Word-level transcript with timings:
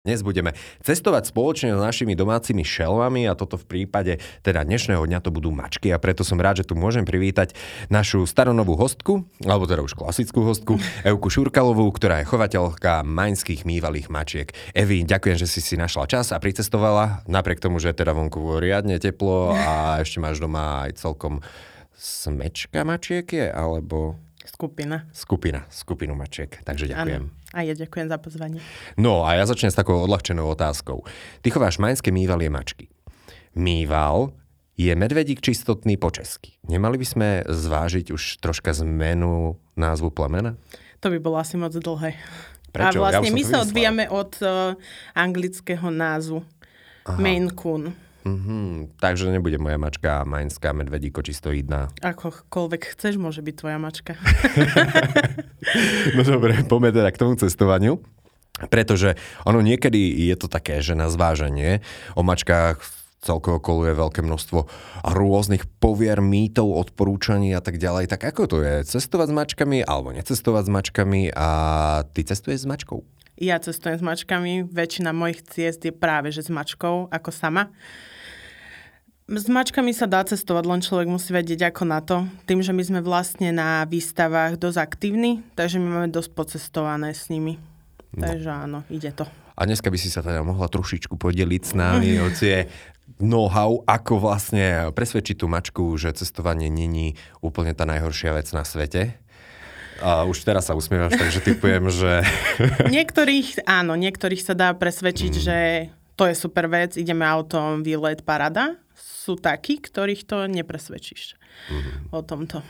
Dnes 0.00 0.24
budeme 0.24 0.56
cestovať 0.80 1.28
spoločne 1.28 1.76
s 1.76 1.80
našimi 1.84 2.16
domácimi 2.16 2.64
šelvami 2.64 3.28
a 3.28 3.36
toto 3.36 3.60
v 3.60 3.68
prípade 3.68 4.16
teda 4.40 4.64
dnešného 4.64 5.04
dňa 5.04 5.20
to 5.20 5.28
budú 5.28 5.52
mačky 5.52 5.92
a 5.92 6.00
preto 6.00 6.24
som 6.24 6.40
rád, 6.40 6.64
že 6.64 6.72
tu 6.72 6.72
môžem 6.72 7.04
privítať 7.04 7.52
našu 7.92 8.24
staronovú 8.24 8.80
hostku, 8.80 9.28
alebo 9.44 9.68
teda 9.68 9.84
už 9.84 9.92
klasickú 9.92 10.40
hostku, 10.40 10.80
Evku 11.04 11.28
Šurkalovú, 11.28 11.84
ktorá 11.92 12.24
je 12.24 12.32
chovateľka 12.32 13.04
maňských 13.04 13.68
mývalých 13.68 14.08
mačiek. 14.08 14.48
Evi, 14.72 15.04
ďakujem, 15.04 15.36
že 15.36 15.44
si 15.44 15.60
si 15.60 15.76
našla 15.76 16.08
čas 16.08 16.32
a 16.32 16.40
pricestovala, 16.40 17.20
napriek 17.28 17.60
tomu, 17.60 17.76
že 17.76 17.92
teda 17.92 18.16
vonku 18.16 18.56
riadne 18.56 18.96
teplo 18.96 19.52
a 19.52 19.72
ešte 20.08 20.16
máš 20.16 20.40
doma 20.40 20.88
aj 20.88 20.96
celkom 20.96 21.44
smečka 22.00 22.88
mačiek 22.88 23.28
je, 23.28 23.52
alebo... 23.52 24.16
Skupina. 24.50 25.06
Skupina, 25.14 25.62
skupinu 25.70 26.18
mačiek. 26.18 26.50
Takže 26.66 26.90
ďakujem. 26.90 27.22
Ano. 27.22 27.54
A 27.54 27.62
ja 27.62 27.74
ďakujem 27.78 28.10
za 28.10 28.18
pozvanie. 28.18 28.58
No 28.98 29.22
a 29.22 29.38
ja 29.38 29.46
začnem 29.46 29.70
s 29.70 29.78
takou 29.78 29.94
odľahčenou 30.02 30.42
otázkou. 30.50 31.06
Ty 31.46 31.48
chováš 31.54 31.78
majské 31.78 32.10
mývalie 32.10 32.50
mačky. 32.50 32.90
Mýval 33.54 34.34
je 34.74 34.90
medvedík 34.96 35.44
čistotný 35.44 36.00
po 36.00 36.10
česky. 36.10 36.56
Nemali 36.66 36.98
by 36.98 37.06
sme 37.06 37.28
zvážiť 37.46 38.10
už 38.10 38.42
troška 38.42 38.74
zmenu 38.82 39.60
názvu 39.76 40.10
plemena? 40.10 40.56
To 41.04 41.12
by 41.12 41.18
bolo 41.22 41.36
asi 41.38 41.54
moc 41.60 41.70
dlhé. 41.76 42.16
Prečo? 42.74 42.98
A 42.98 43.12
vlastne 43.12 43.30
ja 43.30 43.36
my 43.36 43.42
sa 43.44 43.56
odvíjame 43.62 44.04
od 44.08 44.32
uh, 44.42 44.74
anglického 45.12 45.92
názvu. 45.92 46.42
Aha. 47.06 47.18
Maine 47.20 47.52
Coon. 47.54 47.92
Mm-hmm, 48.20 49.00
takže 49.00 49.32
nebude 49.32 49.56
moja 49.56 49.80
mačka 49.80 50.28
majnská 50.28 50.76
medvedíko 50.76 51.24
čistoidná. 51.24 51.88
Akokoľvek 52.04 52.92
chceš, 52.92 53.16
môže 53.16 53.40
byť 53.40 53.54
tvoja 53.56 53.78
mačka. 53.80 54.12
no 56.16 56.22
dobre, 56.24 56.60
poďme 56.68 56.92
teda 56.92 57.08
k 57.08 57.20
tomu 57.20 57.40
cestovaniu. 57.40 58.00
Pretože 58.60 59.16
ono 59.48 59.64
niekedy 59.64 60.28
je 60.28 60.36
to 60.36 60.44
také, 60.44 60.84
že 60.84 60.92
na 60.92 61.08
zváženie 61.08 61.80
o 62.12 62.20
mačkách 62.20 62.76
celkovo 63.24 63.60
koluje 63.60 63.96
veľké 63.96 64.20
množstvo 64.20 64.68
rôznych 65.04 65.64
povier, 65.80 66.20
mýtov, 66.24 66.72
odporúčaní 66.72 67.56
a 67.56 67.64
tak 67.64 67.80
ďalej. 67.80 68.08
Tak 68.08 68.36
ako 68.36 68.42
to 68.48 68.58
je? 68.60 68.84
Cestovať 68.84 69.32
s 69.32 69.36
mačkami 69.36 69.78
alebo 69.84 70.12
necestovať 70.12 70.68
s 70.68 70.70
mačkami 70.72 71.20
a 71.32 71.48
ty 72.12 72.20
cestuješ 72.24 72.64
s 72.64 72.68
mačkou? 72.68 73.00
Ja 73.40 73.56
cestujem 73.56 73.96
s 73.96 74.04
mačkami. 74.04 74.68
Väčšina 74.68 75.16
mojich 75.16 75.40
ciest 75.48 75.80
je 75.80 75.96
práve 75.96 76.28
že 76.28 76.44
s 76.44 76.52
mačkou, 76.52 77.08
ako 77.08 77.32
sama. 77.32 77.72
S 79.30 79.46
mačkami 79.46 79.94
sa 79.94 80.10
dá 80.10 80.26
cestovať, 80.26 80.64
len 80.66 80.82
človek 80.82 81.06
musí 81.06 81.30
vedieť 81.30 81.70
ako 81.70 81.82
na 81.86 82.02
to. 82.02 82.26
Tým, 82.50 82.66
že 82.66 82.74
my 82.74 82.82
sme 82.82 82.98
vlastne 82.98 83.54
na 83.54 83.86
výstavách 83.86 84.58
dosť 84.58 84.78
aktívni, 84.82 85.46
takže 85.54 85.78
my 85.78 85.86
máme 85.86 86.08
dosť 86.10 86.34
pocestované 86.34 87.14
s 87.14 87.30
nimi. 87.30 87.54
No. 88.10 88.26
Takže 88.26 88.50
áno, 88.50 88.82
ide 88.90 89.14
to. 89.14 89.30
A 89.54 89.70
dneska 89.70 89.86
by 89.86 89.98
si 90.02 90.10
sa 90.10 90.26
teda 90.26 90.42
mohla 90.42 90.66
trošičku 90.66 91.14
podeliť 91.14 91.62
s 91.62 91.72
nami 91.78 92.18
o 92.18 92.26
tie 92.34 92.66
know-how, 93.22 93.86
ako 93.86 94.18
vlastne 94.18 94.90
presvedčiť 94.90 95.36
tú 95.38 95.46
mačku, 95.46 95.94
že 95.94 96.10
cestovanie 96.10 96.66
není 96.66 97.14
úplne 97.38 97.70
tá 97.70 97.86
najhoršia 97.86 98.34
vec 98.34 98.50
na 98.50 98.66
svete. 98.66 99.14
A 100.02 100.26
už 100.26 100.42
teraz 100.42 100.66
sa 100.66 100.74
usmievaš, 100.74 101.14
takže 101.14 101.38
typujem, 101.44 101.86
že... 101.92 102.26
niektorých, 102.88 103.62
áno, 103.68 103.94
niektorých 103.94 104.42
sa 104.42 104.58
dá 104.58 104.74
presvedčiť, 104.74 105.32
mm. 105.38 105.42
že 105.44 105.58
to 106.20 106.28
je 106.28 106.36
super 106.36 106.68
vec, 106.68 107.00
ideme 107.00 107.24
autom, 107.24 107.80
výlet, 107.80 108.20
parada 108.20 108.76
sú 108.92 109.40
takí, 109.40 109.80
ktorých 109.80 110.28
to 110.28 110.44
nepresvedčíš 110.52 111.40
mm-hmm. 111.72 112.12
o 112.12 112.20
tomto. 112.20 112.60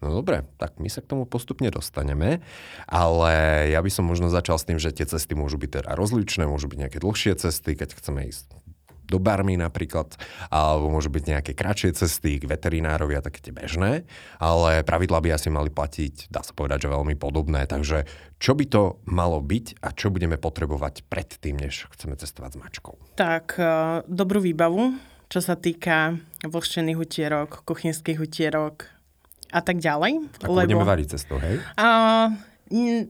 No 0.00 0.16
dobre, 0.16 0.48
tak 0.56 0.80
my 0.80 0.88
sa 0.88 1.04
k 1.04 1.12
tomu 1.12 1.28
postupne 1.28 1.68
dostaneme, 1.68 2.40
ale 2.88 3.68
ja 3.68 3.84
by 3.84 3.92
som 3.92 4.08
možno 4.08 4.32
začal 4.32 4.56
s 4.56 4.64
tým, 4.64 4.80
že 4.80 4.96
tie 4.96 5.04
cesty 5.04 5.36
môžu 5.36 5.60
byť 5.60 5.70
teda 5.84 5.90
rozličné, 5.92 6.48
môžu 6.48 6.72
byť 6.72 6.78
nejaké 6.88 6.98
dlhšie 7.04 7.36
cesty, 7.36 7.76
keď 7.76 7.92
chceme 8.00 8.24
ísť 8.32 8.56
do 9.06 9.18
barmy 9.22 9.54
napríklad, 9.54 10.18
alebo 10.50 10.90
môžu 10.90 11.08
byť 11.10 11.24
nejaké 11.24 11.52
kratšie 11.54 11.94
cesty 11.94 12.42
k 12.42 12.44
veterinárovi 12.50 13.14
a 13.16 13.24
také 13.24 13.40
tie 13.40 13.54
bežné, 13.54 14.04
ale 14.42 14.82
pravidla 14.82 15.22
by 15.22 15.28
asi 15.38 15.48
mali 15.48 15.70
platiť, 15.70 16.28
dá 16.28 16.42
sa 16.42 16.52
povedať, 16.52 16.86
že 16.86 16.94
veľmi 16.94 17.14
podobné, 17.14 17.64
takže 17.70 18.04
čo 18.36 18.52
by 18.52 18.64
to 18.68 18.82
malo 19.08 19.40
byť 19.40 19.80
a 19.80 19.94
čo 19.94 20.12
budeme 20.12 20.36
potrebovať 20.36 21.06
predtým, 21.08 21.56
než 21.56 21.88
chceme 21.94 22.18
cestovať 22.18 22.50
s 22.54 22.58
mačkou? 22.60 22.94
Tak, 23.16 23.56
eh, 23.56 24.02
dobrú 24.10 24.44
výbavu, 24.44 24.98
čo 25.26 25.40
sa 25.42 25.58
týka 25.58 26.18
vlhčených 26.46 26.98
utierok, 26.98 27.50
kuchynských 27.66 28.18
utierok 28.22 28.86
a 29.50 29.60
tak 29.62 29.78
ďalej. 29.78 30.26
Ako 30.42 30.52
lebo, 30.54 30.66
budeme 30.66 30.86
variť 30.86 31.18
cestou, 31.18 31.38
hej? 31.38 31.62
Uh, 31.78 32.34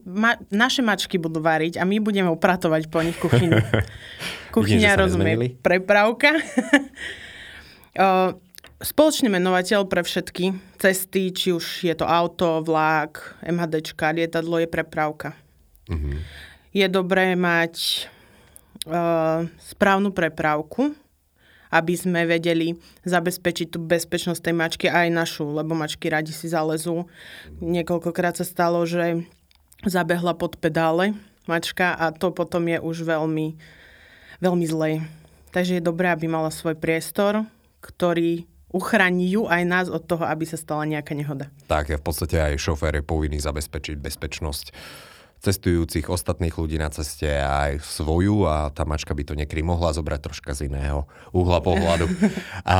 ma, 0.05 0.37
naše 0.53 0.85
mačky 0.85 1.17
budú 1.17 1.41
variť 1.41 1.81
a 1.81 1.83
my 1.85 1.97
budeme 1.97 2.29
upratovať 2.29 2.89
po 2.93 3.01
nich 3.01 3.17
kuchyňu. 3.17 3.57
Kuchyňa 4.55 4.97
rozumie 4.97 5.57
prepravka. 5.61 6.37
uh, 8.01 8.33
spoločný 8.81 9.33
menovateľ 9.33 9.89
pre 9.89 10.05
všetky 10.05 10.77
cesty, 10.77 11.33
či 11.33 11.53
už 11.53 11.89
je 11.89 11.93
to 11.97 12.05
auto, 12.05 12.61
vlak, 12.61 13.37
MHDčka, 13.41 14.13
lietadlo, 14.13 14.61
je 14.61 14.69
prepravka. 14.69 15.33
Uh-huh. 15.89 16.21
Je 16.73 16.85
dobré 16.85 17.33
mať 17.33 18.05
uh, 18.85 19.49
správnu 19.57 20.13
prepravku, 20.13 20.93
aby 21.73 21.93
sme 21.97 22.23
vedeli 22.29 22.77
zabezpečiť 23.03 23.73
tú 23.73 23.81
bezpečnosť 23.81 24.39
tej 24.39 24.55
mačky 24.55 24.85
aj 24.87 25.07
našu, 25.11 25.49
lebo 25.51 25.75
mačky 25.75 26.07
radi 26.07 26.31
si 26.31 26.47
zalezú. 26.47 27.09
Niekoľkokrát 27.59 28.39
sa 28.39 28.45
stalo, 28.47 28.85
že 28.87 29.27
zabehla 29.85 30.33
pod 30.33 30.57
pedále 30.57 31.13
mačka 31.45 31.95
a 31.95 32.11
to 32.11 32.33
potom 32.33 32.65
je 32.67 32.77
už 32.81 33.07
veľmi, 33.07 33.55
veľmi 34.43 34.65
zlé. 34.67 35.05
Takže 35.55 35.79
je 35.79 35.83
dobré, 35.83 36.11
aby 36.11 36.27
mala 36.27 36.51
svoj 36.51 36.75
priestor, 36.75 37.47
ktorý 37.79 38.45
uchráni 38.67 39.31
ju 39.31 39.47
aj 39.47 39.63
nás 39.63 39.87
od 39.87 40.03
toho, 40.03 40.27
aby 40.27 40.43
sa 40.43 40.59
stala 40.59 40.83
nejaká 40.83 41.15
nehoda. 41.15 41.47
Tak, 41.71 41.95
v 41.95 42.03
podstate 42.03 42.35
aj 42.35 42.59
šofér 42.59 42.99
je 42.99 43.03
povinný 43.07 43.39
zabezpečiť 43.39 43.95
bezpečnosť 43.95 44.75
cestujúcich 45.37 46.09
ostatných 46.09 46.53
ľudí 46.57 46.81
na 46.81 46.89
ceste 46.89 47.29
aj 47.29 47.79
svoju 47.85 48.49
a 48.49 48.73
tá 48.73 48.83
mačka 48.83 49.13
by 49.13 49.23
to 49.23 49.37
niekedy 49.37 49.61
mohla 49.61 49.93
zobrať 49.93 50.19
troška 50.25 50.51
z 50.57 50.67
iného 50.67 51.05
uhla 51.31 51.61
pohľadu. 51.61 52.09
A 52.67 52.77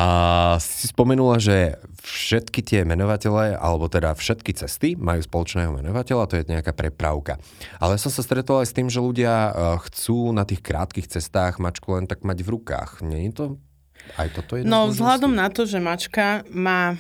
si 0.60 0.90
spomenula, 0.90 1.38
že 1.38 1.78
všetky 2.02 2.66
tie 2.66 2.82
menovatele, 2.84 3.54
alebo 3.56 3.88
teda 3.88 4.18
všetky 4.18 4.58
cesty 4.58 4.98
majú 4.98 5.22
spoločného 5.22 5.70
menovateľa, 5.80 6.30
to 6.30 6.36
je 6.42 6.50
nejaká 6.50 6.74
prepravka. 6.74 7.38
Ale 7.78 8.02
som 8.02 8.10
sa 8.10 8.26
stretol 8.26 8.66
aj 8.66 8.68
s 8.74 8.76
tým, 8.76 8.88
že 8.90 9.04
ľudia 9.04 9.34
e, 9.34 9.52
chcú 9.88 10.34
na 10.34 10.44
tých 10.44 10.66
krátkých 10.66 11.08
cestách 11.08 11.62
mačku 11.62 11.94
len 11.94 12.10
tak 12.10 12.26
mať 12.26 12.42
v 12.42 12.52
rukách. 12.58 13.06
Nie 13.06 13.30
je 13.30 13.34
to 13.34 13.46
aj 14.16 14.28
toto 14.32 14.56
je 14.56 14.62
No 14.64 14.88
vzhľadom 14.88 15.36
na 15.36 15.52
to, 15.52 15.68
že 15.68 15.82
mačka 15.82 16.46
má 16.54 16.96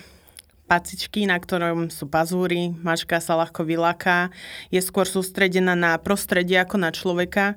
pacičky, 0.67 1.23
na 1.25 1.39
ktorom 1.39 1.87
sú 1.87 2.11
pazúry, 2.11 2.75
mačka 2.83 3.23
sa 3.23 3.39
ľahko 3.39 3.63
vylaká, 3.63 4.29
je 4.69 4.83
skôr 4.83 5.07
sústredená 5.07 5.73
na 5.73 5.95
prostredie 5.95 6.59
ako 6.59 6.75
na 6.77 6.91
človeka, 6.91 7.55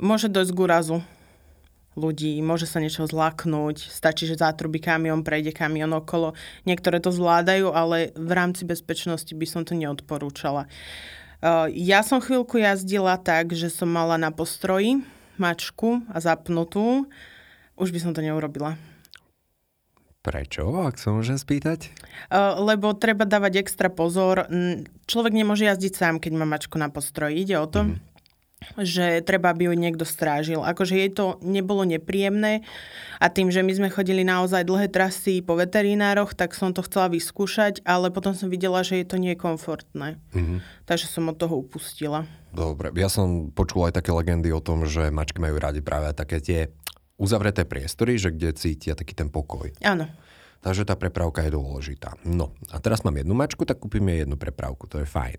môže 0.00 0.32
dojsť 0.32 0.52
k 0.56 0.62
úrazu 0.64 0.96
ľudí, 1.98 2.38
môže 2.40 2.64
sa 2.64 2.78
niečo 2.78 3.04
zlaknúť, 3.04 3.90
stačí, 3.90 4.24
že 4.24 4.38
zátrubí 4.38 4.78
kamión, 4.78 5.26
prejde 5.26 5.50
kamión 5.50 5.90
okolo. 5.90 6.38
Niektoré 6.62 7.02
to 7.02 7.10
zvládajú, 7.10 7.74
ale 7.74 8.14
v 8.14 8.32
rámci 8.32 8.62
bezpečnosti 8.62 9.34
by 9.34 9.46
som 9.50 9.66
to 9.66 9.74
neodporúčala. 9.74 10.70
Uh, 11.38 11.66
ja 11.70 12.02
som 12.06 12.22
chvíľku 12.22 12.58
jazdila 12.58 13.18
tak, 13.18 13.54
že 13.54 13.70
som 13.70 13.90
mala 13.90 14.14
na 14.18 14.30
postroji 14.30 15.02
mačku 15.38 16.02
a 16.10 16.18
zapnutú. 16.18 17.06
Už 17.78 17.94
by 17.94 17.98
som 18.02 18.10
to 18.10 18.22
neurobila. 18.22 18.74
Prečo, 20.28 20.84
ak 20.84 21.00
sa 21.00 21.08
môžem 21.16 21.40
spýtať? 21.40 21.88
Lebo 22.60 22.92
treba 22.92 23.24
dávať 23.24 23.64
extra 23.64 23.88
pozor. 23.88 24.44
Človek 25.08 25.32
nemôže 25.32 25.64
jazdiť 25.64 25.96
sám, 25.96 26.20
keď 26.20 26.36
má 26.36 26.44
mačku 26.44 26.76
na 26.76 26.92
postroji. 26.92 27.48
Ide 27.48 27.56
o 27.56 27.64
to, 27.64 27.88
mm-hmm. 27.88 28.76
že 28.76 29.24
treba, 29.24 29.56
aby 29.56 29.72
ju 29.72 29.74
niekto 29.78 30.04
strážil. 30.04 30.60
Akože 30.60 31.00
jej 31.00 31.08
to 31.08 31.40
nebolo 31.40 31.88
nepríjemné 31.88 32.60
a 33.16 33.32
tým, 33.32 33.48
že 33.48 33.64
my 33.64 33.72
sme 33.72 33.88
chodili 33.88 34.20
naozaj 34.20 34.68
dlhé 34.68 34.92
trasy 34.92 35.40
po 35.40 35.56
veterinároch, 35.56 36.36
tak 36.36 36.52
som 36.52 36.76
to 36.76 36.84
chcela 36.84 37.08
vyskúšať, 37.08 37.80
ale 37.88 38.12
potom 38.12 38.36
som 38.36 38.52
videla, 38.52 38.84
že 38.84 39.00
je 39.00 39.08
to 39.08 39.16
nie 39.16 39.32
komfortné. 39.32 40.20
Mm-hmm. 40.36 40.58
Takže 40.84 41.08
som 41.08 41.24
od 41.32 41.40
toho 41.40 41.56
upustila. 41.64 42.28
Dobre, 42.52 42.92
ja 43.00 43.08
som 43.08 43.48
počul 43.48 43.88
aj 43.88 43.96
také 43.96 44.12
legendy 44.12 44.52
o 44.52 44.60
tom, 44.60 44.84
že 44.84 45.08
mačky 45.08 45.40
majú 45.40 45.56
radi 45.56 45.80
práve 45.80 46.12
také 46.12 46.44
tie 46.44 46.60
uzavreté 47.18 47.66
priestory, 47.66 48.16
že 48.16 48.30
kde 48.30 48.54
cítia 48.54 48.94
taký 48.94 49.12
ten 49.12 49.28
pokoj. 49.28 49.74
Áno. 49.82 50.06
Takže 50.58 50.82
tá 50.82 50.98
prepravka 50.98 51.46
je 51.46 51.54
dôležitá. 51.54 52.18
No 52.26 52.50
a 52.74 52.82
teraz 52.82 53.06
mám 53.06 53.14
jednu 53.14 53.30
mačku, 53.30 53.62
tak 53.62 53.78
kúpime 53.78 54.18
jednu 54.18 54.34
prepravku, 54.34 54.90
to 54.90 54.98
je 54.98 55.06
fajn. 55.06 55.38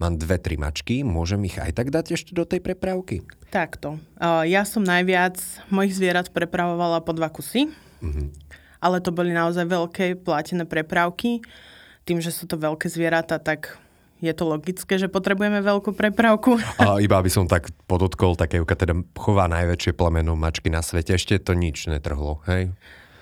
Mám 0.00 0.16
dve, 0.16 0.40
tri 0.40 0.56
mačky, 0.56 1.04
môžem 1.04 1.44
ich 1.44 1.60
aj 1.60 1.76
tak 1.76 1.92
dať 1.92 2.16
ešte 2.16 2.32
do 2.32 2.48
tej 2.48 2.64
prepravky? 2.64 3.28
Takto. 3.52 4.00
Ja 4.24 4.64
som 4.64 4.80
najviac 4.80 5.36
mojich 5.68 5.92
zvierat 5.92 6.32
prepravovala 6.32 7.04
po 7.04 7.12
dva 7.12 7.28
kusy, 7.28 7.68
mm-hmm. 8.00 8.28
ale 8.80 9.04
to 9.04 9.12
boli 9.12 9.36
naozaj 9.36 9.68
veľké 9.68 10.24
platené 10.24 10.64
prepravky. 10.64 11.44
Tým, 12.08 12.24
že 12.24 12.32
sú 12.32 12.48
to 12.48 12.56
veľké 12.56 12.88
zvieratá, 12.88 13.36
tak 13.36 13.76
je 14.22 14.32
to 14.32 14.44
logické, 14.46 14.96
že 14.96 15.10
potrebujeme 15.10 15.60
veľkú 15.60 15.92
prepravku. 15.92 16.56
A 16.82 17.02
iba 17.02 17.18
aby 17.18 17.30
som 17.32 17.50
tak 17.50 17.74
podotkol, 17.90 18.38
tak 18.38 18.54
Evka 18.54 18.78
teda 18.78 18.94
chová 19.18 19.50
najväčšie 19.50 19.92
plameno 19.96 20.38
mačky 20.38 20.70
na 20.70 20.80
svete. 20.80 21.18
Ešte 21.18 21.42
to 21.42 21.52
nič 21.52 21.90
netrhlo, 21.90 22.40
hej? 22.46 22.70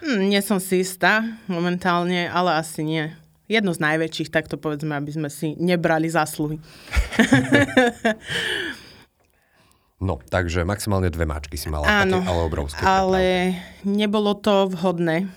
Hm, 0.03 0.29
nie 0.29 0.43
som 0.43 0.59
si 0.59 0.83
istá 0.83 1.23
momentálne, 1.47 2.27
ale 2.27 2.59
asi 2.59 2.83
nie. 2.83 3.15
Jedno 3.47 3.75
z 3.75 3.83
najväčších, 3.83 4.33
tak 4.33 4.49
to 4.49 4.59
povedzme, 4.59 4.97
aby 4.97 5.13
sme 5.13 5.29
si 5.31 5.55
nebrali 5.59 6.11
zásluhy. 6.11 6.59
no, 10.07 10.19
takže 10.27 10.67
maximálne 10.67 11.13
dve 11.13 11.27
mačky 11.27 11.59
si 11.59 11.71
mala, 11.71 11.85
Áno, 11.85 12.23
také, 12.23 12.31
ale 12.31 12.41
obrovské. 12.43 12.83
Ale 12.83 13.23
nebolo 13.87 14.35
to 14.39 14.71
vhodné. 14.73 15.29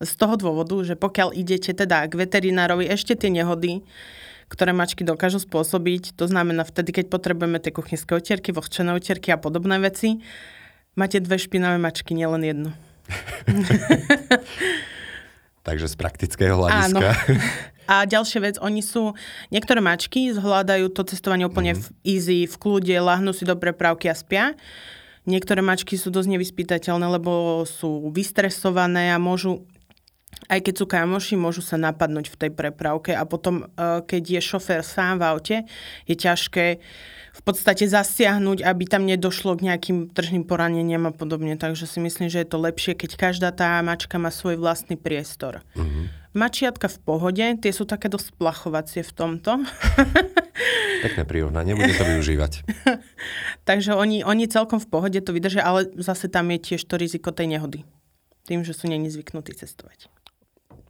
Z 0.00 0.16
toho 0.16 0.40
dôvodu, 0.40 0.80
že 0.80 0.96
pokiaľ 0.96 1.36
idete 1.36 1.76
teda 1.76 2.08
k 2.08 2.16
veterinárovi, 2.16 2.88
ešte 2.88 3.12
tie 3.12 3.28
nehody, 3.28 3.84
ktoré 4.50 4.74
mačky 4.74 5.06
dokážu 5.06 5.38
spôsobiť, 5.38 6.18
to 6.18 6.26
znamená 6.26 6.66
vtedy, 6.66 6.90
keď 6.90 7.06
potrebujeme 7.06 7.62
tie 7.62 7.70
kuchynské 7.70 8.18
otierky, 8.18 8.50
vlhčené 8.50 8.90
otierky 8.90 9.30
a 9.30 9.38
podobné 9.38 9.78
veci, 9.78 10.18
máte 10.98 11.22
dve 11.22 11.38
špinavé 11.38 11.78
mačky, 11.78 12.18
nielen 12.18 12.42
jednu. 12.42 12.70
Takže 15.66 15.86
z 15.86 15.94
praktického 15.94 16.58
hľadiska. 16.58 17.08
Áno. 17.14 17.38
A 17.90 18.06
ďalšia 18.06 18.40
vec, 18.42 18.56
oni 18.62 18.86
sú, 18.86 19.18
niektoré 19.50 19.82
mačky 19.82 20.30
zvládajú 20.30 20.94
to 20.94 21.02
cestovanie 21.06 21.46
úplne 21.46 21.74
mm-hmm. 21.74 21.90
v 21.90 22.06
easy, 22.06 22.40
v 22.46 22.54
kľude, 22.54 22.94
lahnú 22.94 23.34
si 23.34 23.42
do 23.42 23.58
prepravky 23.58 24.06
a 24.06 24.14
spia. 24.14 24.54
Niektoré 25.26 25.58
mačky 25.60 25.98
sú 25.98 26.08
dosť 26.08 26.38
nevyspytateľné, 26.38 27.06
lebo 27.18 27.62
sú 27.66 28.08
vystresované 28.14 29.10
a 29.10 29.18
môžu 29.18 29.66
aj 30.50 30.60
keď 30.66 30.74
sú 30.82 30.84
kamoši, 30.90 31.34
môžu 31.38 31.62
sa 31.62 31.78
napadnúť 31.78 32.32
v 32.32 32.38
tej 32.46 32.50
prepravke 32.50 33.14
a 33.14 33.22
potom, 33.22 33.70
e, 33.70 34.02
keď 34.02 34.22
je 34.38 34.40
šofér 34.42 34.80
sám 34.82 35.22
v 35.22 35.26
aute, 35.26 35.56
je 36.10 36.14
ťažké 36.18 36.82
v 37.30 37.42
podstate 37.46 37.86
zasiahnuť, 37.86 38.66
aby 38.66 38.82
tam 38.90 39.06
nedošlo 39.06 39.54
k 39.54 39.70
nejakým 39.70 40.10
tržným 40.10 40.42
poraneniam 40.42 41.06
a 41.06 41.14
podobne. 41.14 41.54
Takže 41.54 41.86
si 41.86 42.02
myslím, 42.02 42.26
že 42.26 42.42
je 42.42 42.48
to 42.50 42.58
lepšie, 42.58 42.98
keď 42.98 43.10
každá 43.14 43.54
tá 43.54 43.78
mačka 43.86 44.18
má 44.18 44.34
svoj 44.34 44.58
vlastný 44.58 44.98
priestor. 44.98 45.62
Mm-hmm. 45.78 46.34
Mačiatka 46.34 46.90
v 46.90 46.98
pohode, 47.02 47.46
tie 47.58 47.72
sú 47.74 47.86
také 47.86 48.10
dosť 48.10 48.34
plachovacie 48.34 49.02
v 49.06 49.12
tomto. 49.14 49.62
Pekné 51.06 51.22
prirovnanie, 51.26 51.74
nebude 51.74 51.94
to 51.94 52.06
využívať. 52.06 52.66
Takže 53.70 53.94
oni, 53.94 54.26
oni 54.26 54.50
celkom 54.50 54.82
v 54.82 54.90
pohode 54.90 55.18
to 55.22 55.30
vydržia, 55.30 55.62
ale 55.62 55.86
zase 55.98 56.26
tam 56.26 56.50
je 56.50 56.58
tiež 56.74 56.82
to 56.86 56.98
riziko 56.98 57.30
tej 57.30 57.56
nehody. 57.56 57.86
Tým, 58.46 58.66
že 58.66 58.74
sú 58.74 58.90
není 58.90 59.06
zvyknutí 59.06 59.54
cestovať. 59.54 60.19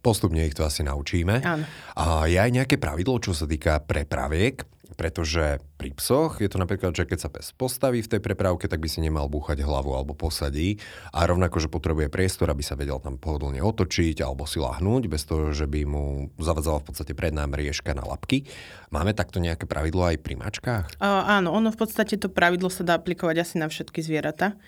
Postupne 0.00 0.48
ich 0.48 0.56
to 0.56 0.64
asi 0.64 0.80
naučíme. 0.80 1.44
Áno. 1.44 1.64
A 1.96 2.24
je 2.24 2.40
aj 2.40 2.50
nejaké 2.50 2.76
pravidlo, 2.80 3.20
čo 3.20 3.36
sa 3.36 3.44
týka 3.44 3.84
prepraviek? 3.84 4.64
Pretože 4.90 5.64
pri 5.80 5.96
psoch 5.96 6.44
je 6.44 6.48
to 6.50 6.60
napríklad, 6.60 6.92
že 6.92 7.08
keď 7.08 7.18
sa 7.20 7.32
pes 7.32 7.56
postaví 7.56 8.04
v 8.04 8.10
tej 8.10 8.20
prepravke, 8.20 8.68
tak 8.68 8.84
by 8.84 8.88
si 8.90 9.00
nemal 9.00 9.32
búchať 9.32 9.64
hlavu 9.64 9.96
alebo 9.96 10.12
posadí. 10.12 10.76
A 11.14 11.24
rovnako, 11.24 11.56
že 11.56 11.72
potrebuje 11.72 12.12
priestor, 12.12 12.52
aby 12.52 12.60
sa 12.60 12.76
vedel 12.76 13.00
tam 13.00 13.16
pohodlne 13.16 13.64
otočiť 13.64 14.20
alebo 14.20 14.44
si 14.44 14.60
lahnúť, 14.60 15.08
bez 15.08 15.24
toho, 15.24 15.56
že 15.56 15.64
by 15.64 15.88
mu 15.88 16.28
zavadzala 16.36 16.84
v 16.84 16.92
podstate 16.92 17.16
predná 17.16 17.48
mriežka 17.48 17.96
na 17.96 18.04
lapky. 18.04 18.44
Máme 18.92 19.16
takto 19.16 19.40
nejaké 19.40 19.64
pravidlo 19.64 20.04
aj 20.04 20.20
pri 20.20 20.36
mačkách? 20.36 20.84
Uh, 21.00 21.24
áno, 21.38 21.56
ono 21.56 21.72
v 21.72 21.80
podstate 21.80 22.20
to 22.20 22.28
pravidlo 22.28 22.68
sa 22.68 22.84
dá 22.84 23.00
aplikovať 23.00 23.36
asi 23.40 23.56
na 23.56 23.72
všetky 23.72 24.04
zvieratá 24.04 24.58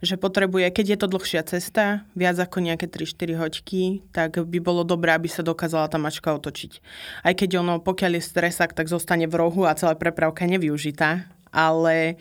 že 0.00 0.16
potrebuje, 0.16 0.72
keď 0.72 0.86
je 0.96 0.98
to 0.98 1.06
dlhšia 1.12 1.42
cesta, 1.44 2.08
viac 2.16 2.40
ako 2.40 2.64
nejaké 2.64 2.88
3-4 2.88 3.36
hoďky, 3.36 3.82
tak 4.16 4.40
by 4.40 4.58
bolo 4.58 4.80
dobré, 4.80 5.12
aby 5.12 5.28
sa 5.28 5.44
dokázala 5.44 5.92
tá 5.92 6.00
mačka 6.00 6.32
otočiť. 6.32 6.80
Aj 7.20 7.36
keď 7.36 7.60
ono, 7.60 7.84
pokiaľ 7.84 8.16
je 8.16 8.22
stresak, 8.24 8.72
tak 8.72 8.88
zostane 8.88 9.28
v 9.28 9.36
rohu 9.36 9.68
a 9.68 9.76
celá 9.76 9.92
prepravka 9.92 10.48
nevyužitá, 10.48 11.28
ale 11.52 12.16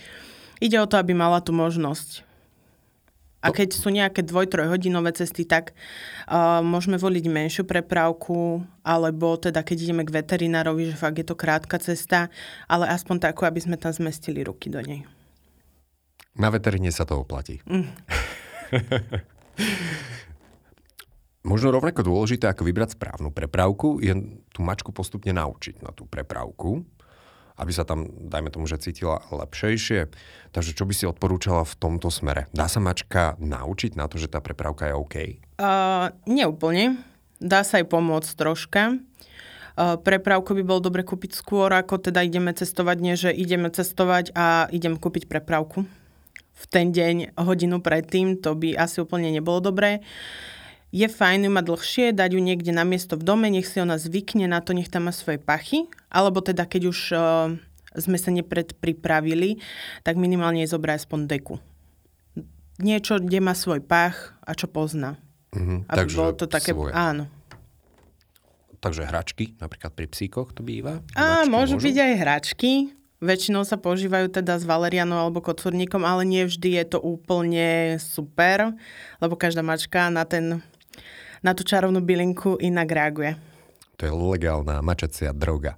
ide 0.59 0.75
o 0.75 0.89
to, 0.89 0.99
aby 0.99 1.15
mala 1.15 1.39
tú 1.39 1.55
možnosť. 1.55 2.27
A 3.39 3.55
keď 3.55 3.71
sú 3.71 3.87
nejaké 3.87 4.19
dvoj, 4.19 4.51
hodinové 4.67 5.15
cesty, 5.15 5.47
tak 5.47 5.71
uh, 6.27 6.59
môžeme 6.59 6.99
voliť 6.99 7.23
menšiu 7.31 7.63
prepravku, 7.63 8.67
alebo 8.83 9.39
teda 9.39 9.63
keď 9.63 9.87
ideme 9.87 10.03
k 10.03 10.11
veterinárovi, 10.11 10.91
že 10.91 10.99
fakt 10.99 11.15
je 11.15 11.23
to 11.23 11.39
krátka 11.39 11.79
cesta, 11.79 12.27
ale 12.67 12.91
aspoň 12.91 13.31
takú, 13.31 13.47
aby 13.47 13.63
sme 13.63 13.79
tam 13.79 13.95
zmestili 13.95 14.43
ruky 14.43 14.67
do 14.67 14.83
nej. 14.83 15.07
Na 16.39 16.47
veteríne 16.47 16.87
sa 16.95 17.03
to 17.03 17.19
oplatí. 17.19 17.59
Mm. 17.67 17.91
Možno 21.43 21.75
rovnako 21.75 22.07
dôležité, 22.07 22.47
ako 22.47 22.63
vybrať 22.63 22.95
správnu 22.95 23.31
prepravku, 23.35 23.99
je 23.99 24.39
tú 24.55 24.63
mačku 24.63 24.95
postupne 24.95 25.35
naučiť 25.35 25.83
na 25.83 25.91
tú 25.91 26.07
prepravku, 26.07 26.83
aby 27.59 27.71
sa 27.75 27.83
tam, 27.83 28.07
dajme 28.07 28.51
tomu, 28.51 28.67
že 28.71 28.79
cítila 28.79 29.19
lepšejšie. 29.31 30.07
Takže 30.55 30.71
čo 30.71 30.87
by 30.87 30.93
si 30.95 31.07
odporúčala 31.07 31.67
v 31.67 31.75
tomto 31.75 32.07
smere? 32.07 32.47
Dá 32.55 32.71
sa 32.71 32.79
mačka 32.79 33.35
naučiť 33.39 33.99
na 33.99 34.07
to, 34.07 34.15
že 34.15 34.31
tá 34.31 34.39
prepravka 34.39 34.87
je 34.87 34.95
OK? 34.95 35.15
Uh, 35.59 36.11
neúplne. 36.23 37.03
Dá 37.39 37.67
sa 37.67 37.83
aj 37.83 37.87
pomôcť 37.87 38.31
troška. 38.35 38.99
Uh, 39.79 39.95
prepravku 39.99 40.55
by 40.55 40.63
bolo 40.63 40.79
dobre 40.87 41.03
kúpiť 41.07 41.35
skôr, 41.35 41.71
ako 41.71 41.99
teda 41.99 42.23
ideme 42.23 42.51
cestovať, 42.51 42.97
nie 42.99 43.15
že 43.15 43.31
ideme 43.31 43.71
cestovať 43.71 44.35
a 44.35 44.67
idem 44.71 44.95
kúpiť 44.95 45.27
prepravku 45.27 45.87
v 46.59 46.65
ten 46.67 46.91
deň 46.91 47.39
hodinu 47.39 47.79
predtým, 47.79 48.35
to 48.43 48.51
by 48.59 48.75
asi 48.75 48.99
úplne 48.99 49.31
nebolo 49.31 49.63
dobré. 49.63 50.03
Je 50.91 51.05
fajn 51.05 51.47
ju 51.47 51.51
mať 51.53 51.65
dlhšie, 51.69 52.05
dať 52.11 52.29
ju 52.35 52.41
niekde 52.41 52.73
na 52.73 52.83
miesto 52.83 53.15
v 53.15 53.23
dome, 53.23 53.47
nech 53.47 53.69
si 53.69 53.77
ona 53.79 53.95
zvykne 54.01 54.49
na 54.49 54.59
to, 54.59 54.75
nech 54.75 54.89
tam 54.91 55.07
má 55.07 55.13
svoje 55.13 55.37
pachy, 55.37 55.85
alebo 56.09 56.41
teda 56.41 56.65
keď 56.65 56.81
už 56.89 56.99
uh, 57.13 57.53
sme 57.95 58.17
sa 58.17 58.33
nepredpripravili, 58.33 59.61
tak 60.01 60.17
minimálne 60.17 60.65
je 60.65 60.73
zobrať 60.73 61.05
aspoň 61.05 61.19
deku. 61.29 61.55
Niečo, 62.81 63.21
kde 63.21 63.39
má 63.39 63.53
svoj 63.53 63.85
pach 63.85 64.33
a 64.41 64.57
čo 64.57 64.65
pozná. 64.65 65.21
Mm-hmm, 65.53 65.79
Aby 65.89 65.97
takže 65.97 66.15
bolo 66.17 66.31
to 66.33 66.45
také... 66.49 66.71
Svoje. 66.73 66.93
Áno. 66.95 67.29
Takže 68.79 69.03
hračky, 69.03 69.59
napríklad 69.59 69.91
pri 69.91 70.07
psíkoch 70.07 70.55
to 70.55 70.63
býva? 70.63 71.03
A, 71.11 71.43
môžu, 71.43 71.75
môžu 71.75 71.91
byť 71.91 71.95
aj 71.99 72.13
hračky. 72.15 72.71
Väčšinou 73.19 73.67
sa 73.67 73.75
používajú 73.75 74.31
teda 74.31 74.55
s 74.55 74.63
valerianou 74.63 75.19
alebo 75.19 75.43
kocúrnikom, 75.43 76.07
ale 76.07 76.23
nie 76.23 76.47
vždy 76.47 76.79
je 76.79 76.85
to 76.95 76.99
úplne 77.03 77.99
super, 77.99 78.71
lebo 79.19 79.35
každá 79.35 79.59
mačka 79.59 80.07
na, 80.07 80.23
ten, 80.23 80.63
na 81.43 81.51
tú 81.51 81.67
čarovnú 81.67 81.99
bylinku 81.99 82.55
inak 82.63 82.87
reaguje. 82.87 83.35
To 83.99 84.07
je 84.07 84.13
legálna 84.15 84.79
mačacia 84.79 85.35
droga. 85.35 85.75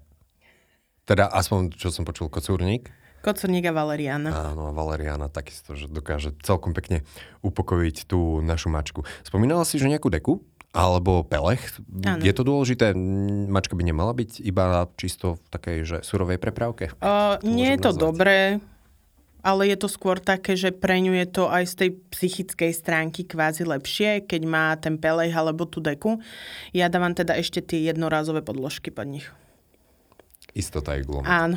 Teda 1.10 1.34
aspoň, 1.34 1.74
čo 1.74 1.90
som 1.90 2.06
počul, 2.06 2.30
kocúrnik? 2.30 2.94
Kocúrnik 3.26 3.66
a 3.66 3.74
valeriana. 3.74 4.54
Áno, 4.54 4.70
a 4.70 4.74
valeriana 4.74 5.26
takisto, 5.26 5.74
že 5.74 5.90
dokáže 5.90 6.38
celkom 6.46 6.78
pekne 6.78 7.02
upokojiť 7.42 8.06
tú 8.06 8.38
našu 8.46 8.70
mačku. 8.70 9.02
Spomínala 9.26 9.66
si, 9.66 9.82
že 9.82 9.90
nejakú 9.90 10.14
deku? 10.14 10.46
Alebo 10.72 11.28
pelech. 11.28 11.84
Ano. 12.08 12.24
Je 12.24 12.32
to 12.32 12.48
dôležité? 12.48 12.96
Mačka 13.52 13.76
by 13.76 13.84
nemala 13.84 14.16
byť 14.16 14.40
iba 14.40 14.88
čisto 14.96 15.36
v 15.36 15.48
takej 15.52 15.78
že 15.84 15.98
surovej 16.04 16.40
prepravke? 16.40 16.96
Uh, 17.04 17.36
nie 17.44 17.76
je 17.76 17.80
to 17.84 17.92
nazvať. 17.92 18.04
dobré, 18.08 18.40
ale 19.44 19.68
je 19.68 19.78
to 19.78 19.90
skôr 19.92 20.22
také, 20.22 20.56
že 20.56 20.72
pre 20.72 21.02
ňu 21.04 21.18
je 21.18 21.28
to 21.28 21.44
aj 21.50 21.64
z 21.66 21.74
tej 21.76 21.90
psychickej 22.14 22.72
stránky 22.72 23.28
kvázi 23.28 23.68
lepšie, 23.68 24.24
keď 24.24 24.42
má 24.48 24.72
ten 24.80 24.96
pelech 24.96 25.34
alebo 25.34 25.68
tú 25.68 25.84
deku. 25.84 26.22
Ja 26.72 26.88
dávam 26.88 27.12
teda 27.12 27.36
ešte 27.36 27.60
tie 27.60 27.92
jednorázové 27.92 28.46
podložky 28.46 28.94
pod 28.94 29.12
nich. 29.12 29.28
Istota 30.52 31.00
je 31.00 31.08
glom. 31.08 31.24
Áno. 31.24 31.56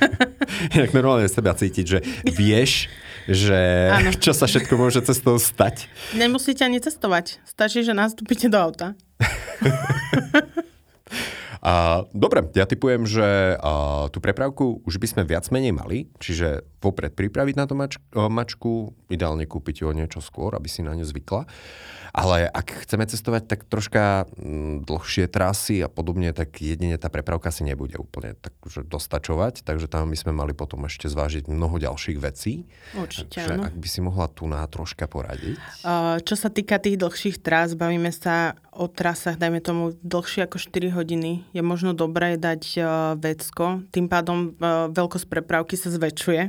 Inak 0.74 0.96
normálne 0.96 1.28
seba 1.28 1.52
cítiť, 1.52 1.84
že 1.84 1.98
vieš, 2.32 2.88
že 3.28 3.90
Áno. 3.90 4.10
čo 4.24 4.32
sa 4.36 4.44
všetko 4.48 4.74
môže 4.76 5.00
cestou 5.04 5.40
stať. 5.40 5.88
Nemusíte 6.12 6.64
ani 6.64 6.80
cestovať. 6.80 7.40
Stačí, 7.48 7.84
že 7.84 7.96
nastúpite 7.96 8.48
do 8.48 8.58
auta. 8.60 8.98
A, 11.64 12.04
dobre, 12.12 12.44
ja 12.52 12.68
typujem, 12.68 13.08
že 13.08 13.56
a, 13.56 14.12
tú 14.12 14.20
prepravku 14.20 14.84
už 14.84 15.00
by 15.00 15.06
sme 15.08 15.22
viac 15.24 15.48
menej 15.48 15.72
mali, 15.72 16.12
čiže 16.20 16.60
vopred 16.84 17.16
pripraviť 17.16 17.54
na 17.56 17.64
to 17.64 17.72
mač, 17.72 17.96
mačku, 18.12 18.92
ideálne 19.08 19.48
kúpiť 19.48 19.80
ju 19.80 19.88
o 19.88 19.96
niečo 19.96 20.20
skôr, 20.20 20.52
aby 20.52 20.68
si 20.68 20.84
na 20.84 20.92
ňu 20.92 21.08
zvykla. 21.08 21.48
Ale 22.14 22.46
ak 22.46 22.86
chceme 22.86 23.10
cestovať 23.10 23.42
tak 23.50 23.66
troška 23.66 24.30
mm, 24.38 24.86
dlhšie 24.86 25.26
trasy 25.26 25.82
a 25.82 25.90
podobne, 25.90 26.30
tak 26.30 26.62
jedine 26.62 26.94
tá 26.94 27.10
prepravka 27.10 27.50
si 27.50 27.66
nebude 27.66 27.98
úplne 27.98 28.38
takže 28.38 28.86
dostačovať, 28.86 29.66
takže 29.66 29.90
tam 29.90 30.14
by 30.14 30.18
sme 30.22 30.30
mali 30.30 30.54
potom 30.54 30.86
ešte 30.86 31.10
zvážiť 31.10 31.50
mnoho 31.50 31.74
ďalších 31.82 32.18
vecí. 32.22 32.70
Určite, 32.94 33.42
takže, 33.42 33.66
ak 33.66 33.74
by 33.74 33.88
si 33.90 33.98
mohla 33.98 34.30
tu 34.30 34.46
na 34.46 34.62
troška 34.70 35.10
poradiť. 35.10 35.58
Čo 36.22 36.34
sa 36.38 36.54
týka 36.54 36.78
tých 36.78 37.02
dlhších 37.02 37.42
trás, 37.42 37.74
bavíme 37.74 38.14
sa 38.14 38.54
o 38.70 38.86
trasách, 38.86 39.34
dajme 39.34 39.58
tomu, 39.58 39.98
dlhšie 40.06 40.46
ako 40.46 40.62
4 40.62 40.94
hodiny, 40.94 41.42
je 41.50 41.62
možno 41.66 41.98
dobré 41.98 42.38
dať 42.38 42.62
uh, 42.78 42.84
vecko. 43.18 43.82
Tým 43.90 44.06
pádom 44.06 44.54
uh, 44.54 44.86
veľkosť 44.86 45.26
prepravky 45.26 45.74
sa 45.74 45.90
zväčšuje. 45.90 46.46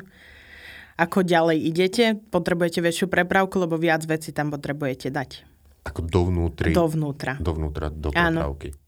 Ako 0.96 1.26
ďalej 1.26 1.58
idete, 1.58 2.06
potrebujete 2.30 2.86
väčšiu 2.86 3.10
prepravku, 3.10 3.58
lebo 3.58 3.82
viac 3.82 4.06
veci 4.06 4.30
tam 4.30 4.54
potrebujete 4.54 5.10
dať. 5.10 5.55
Ako 5.86 6.02
dovnútri? 6.02 6.74
Dovnútra. 6.74 7.38
Dovnútra, 7.38 7.94
do 7.94 8.10
prepravky. 8.10 8.74
Áno. 8.74 8.84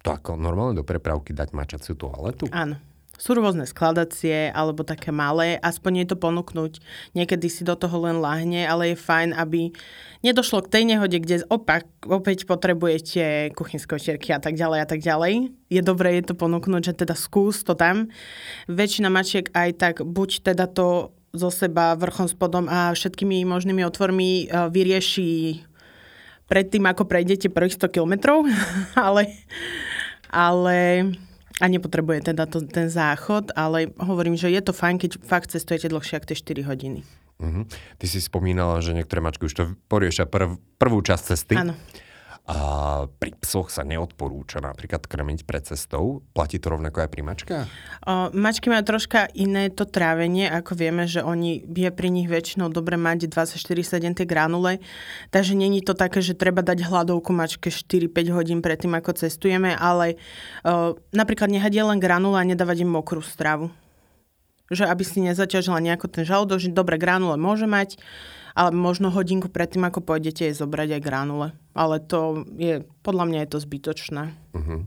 To 0.00 0.08
ako 0.16 0.40
normálne 0.40 0.80
do 0.80 0.86
prepravky 0.86 1.36
dať 1.36 1.52
mačaciu 1.52 1.98
toaletu? 1.98 2.48
Áno. 2.54 2.80
Sú 3.20 3.36
rôzne 3.36 3.68
skladacie 3.68 4.48
alebo 4.48 4.80
také 4.80 5.12
malé, 5.12 5.60
aspoň 5.60 5.92
je 5.92 6.06
to 6.08 6.16
ponúknuť. 6.16 6.80
Niekedy 7.12 7.52
si 7.52 7.68
do 7.68 7.76
toho 7.76 8.08
len 8.08 8.16
lahne, 8.16 8.64
ale 8.64 8.96
je 8.96 8.96
fajn, 8.96 9.36
aby 9.36 9.76
nedošlo 10.24 10.64
k 10.64 10.72
tej 10.72 10.82
nehode, 10.88 11.20
kde 11.20 11.44
opak, 11.52 11.84
opäť 12.08 12.48
potrebujete 12.48 13.52
kuchynské 13.52 13.92
otierky 13.92 14.32
a 14.32 14.40
tak 14.40 14.56
ďalej 14.56 14.78
a 14.80 14.86
tak 14.88 15.04
ďalej. 15.04 15.52
Je 15.68 15.80
dobré 15.84 16.16
je 16.16 16.32
to 16.32 16.34
ponúknuť, 16.34 16.80
že 16.80 17.04
teda 17.04 17.12
skús 17.12 17.60
to 17.60 17.76
tam. 17.76 18.08
Väčšina 18.72 19.12
mačiek 19.12 19.52
aj 19.52 19.70
tak 19.76 19.94
buď 20.00 20.40
teda 20.40 20.64
to 20.64 21.12
zo 21.30 21.48
seba 21.50 21.94
vrchom 21.94 22.26
spodom 22.26 22.66
a 22.66 22.90
všetkými 22.90 23.46
možnými 23.46 23.86
otvormi 23.86 24.50
e, 24.50 24.66
vyrieši 24.70 25.62
predtým, 26.50 26.82
ako 26.90 27.06
prejdete 27.06 27.54
prvých 27.54 27.78
100 27.78 27.94
kilometrov, 27.94 28.42
ale, 28.98 29.30
ale 30.30 30.78
a 31.60 31.64
nepotrebuje 31.68 32.34
teda 32.34 32.48
to, 32.50 32.64
ten 32.66 32.90
záchod, 32.90 33.54
ale 33.54 33.94
hovorím, 34.00 34.34
že 34.34 34.50
je 34.50 34.62
to 34.64 34.72
fajn, 34.74 34.96
keď 34.98 35.10
fakt 35.22 35.52
cestujete 35.52 35.92
dlhšie 35.92 36.18
ako 36.18 36.26
tie 36.32 36.38
4 36.64 36.70
hodiny. 36.72 37.00
Uh-huh. 37.40 37.64
Ty 37.96 38.06
si 38.08 38.20
spomínala, 38.20 38.84
že 38.84 38.92
niektoré 38.92 39.24
mačky 39.24 39.48
už 39.48 39.54
to 39.56 39.64
poriešia 39.88 40.28
prv, 40.28 40.60
prvú 40.76 41.00
časť 41.00 41.22
cesty. 41.24 41.54
Áno. 41.56 41.72
A 42.50 43.06
pri 43.06 43.30
psoch 43.38 43.70
sa 43.70 43.86
neodporúča 43.86 44.58
napríklad 44.58 45.06
krmiť 45.06 45.46
pred 45.46 45.62
cestou. 45.62 46.26
Platí 46.34 46.58
to 46.58 46.74
rovnako 46.74 47.06
aj 47.06 47.10
pri 47.14 47.22
mačkách? 47.22 47.66
O, 48.02 48.34
mačky 48.34 48.66
majú 48.66 48.82
troška 48.82 49.30
iné 49.38 49.70
to 49.70 49.86
trávenie, 49.86 50.50
ako 50.50 50.74
vieme, 50.74 51.06
že 51.06 51.22
oni 51.22 51.62
je 51.62 51.90
pri 51.94 52.10
nich 52.10 52.26
väčšinou 52.26 52.66
dobre 52.66 52.98
mať 52.98 53.30
24-7 53.30 54.18
tie 54.18 54.26
granule, 54.26 54.82
takže 55.30 55.54
není 55.54 55.78
to 55.78 55.94
také, 55.94 56.18
že 56.18 56.34
treba 56.34 56.66
dať 56.66 56.90
hladovku 56.90 57.30
mačke 57.30 57.70
4-5 57.70 58.34
hodín 58.34 58.58
predtým, 58.66 58.98
ako 58.98 59.14
cestujeme, 59.14 59.70
ale 59.78 60.18
o, 60.66 60.98
napríklad 61.14 61.54
nehať 61.54 61.86
len 61.86 62.02
granule 62.02 62.34
a 62.34 62.42
nedávať 62.42 62.82
im 62.82 62.90
mokrú 62.90 63.22
stravu 63.22 63.70
že 64.70 64.86
aby 64.86 65.02
si 65.02 65.18
nezaťažila 65.18 65.82
nejako 65.82 66.06
ten 66.06 66.22
žalúdok, 66.22 66.62
že 66.62 66.70
dobre 66.70 66.94
granule 66.94 67.34
môže 67.34 67.66
mať, 67.66 67.98
ale 68.54 68.70
možno 68.74 69.10
hodinku 69.10 69.48
predtým, 69.50 69.86
ako 69.86 70.02
pôjdete, 70.02 70.50
je 70.50 70.58
zobrať 70.58 70.98
aj 70.98 71.02
granule. 71.04 71.48
Ale 71.74 72.02
to 72.02 72.44
je, 72.58 72.82
podľa 73.02 73.24
mňa 73.30 73.38
je 73.46 73.50
to 73.50 73.58
zbytočné. 73.62 74.22
Uh-huh. 74.56 74.80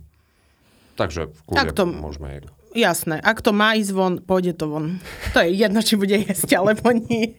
Takže 0.94 1.34
v 1.34 1.40
kúde 1.48 1.74
to, 1.74 1.86
môžeme 1.90 2.28
Jasné, 2.74 3.22
ak 3.22 3.46
to 3.46 3.54
má 3.54 3.78
ísť 3.78 3.92
von, 3.94 4.14
pôjde 4.18 4.58
to 4.58 4.66
von. 4.66 4.98
To 5.38 5.46
je 5.46 5.54
jedno, 5.54 5.86
či 5.86 5.94
bude 5.94 6.18
jesť, 6.18 6.58
alebo 6.58 6.90
nie. 6.90 7.38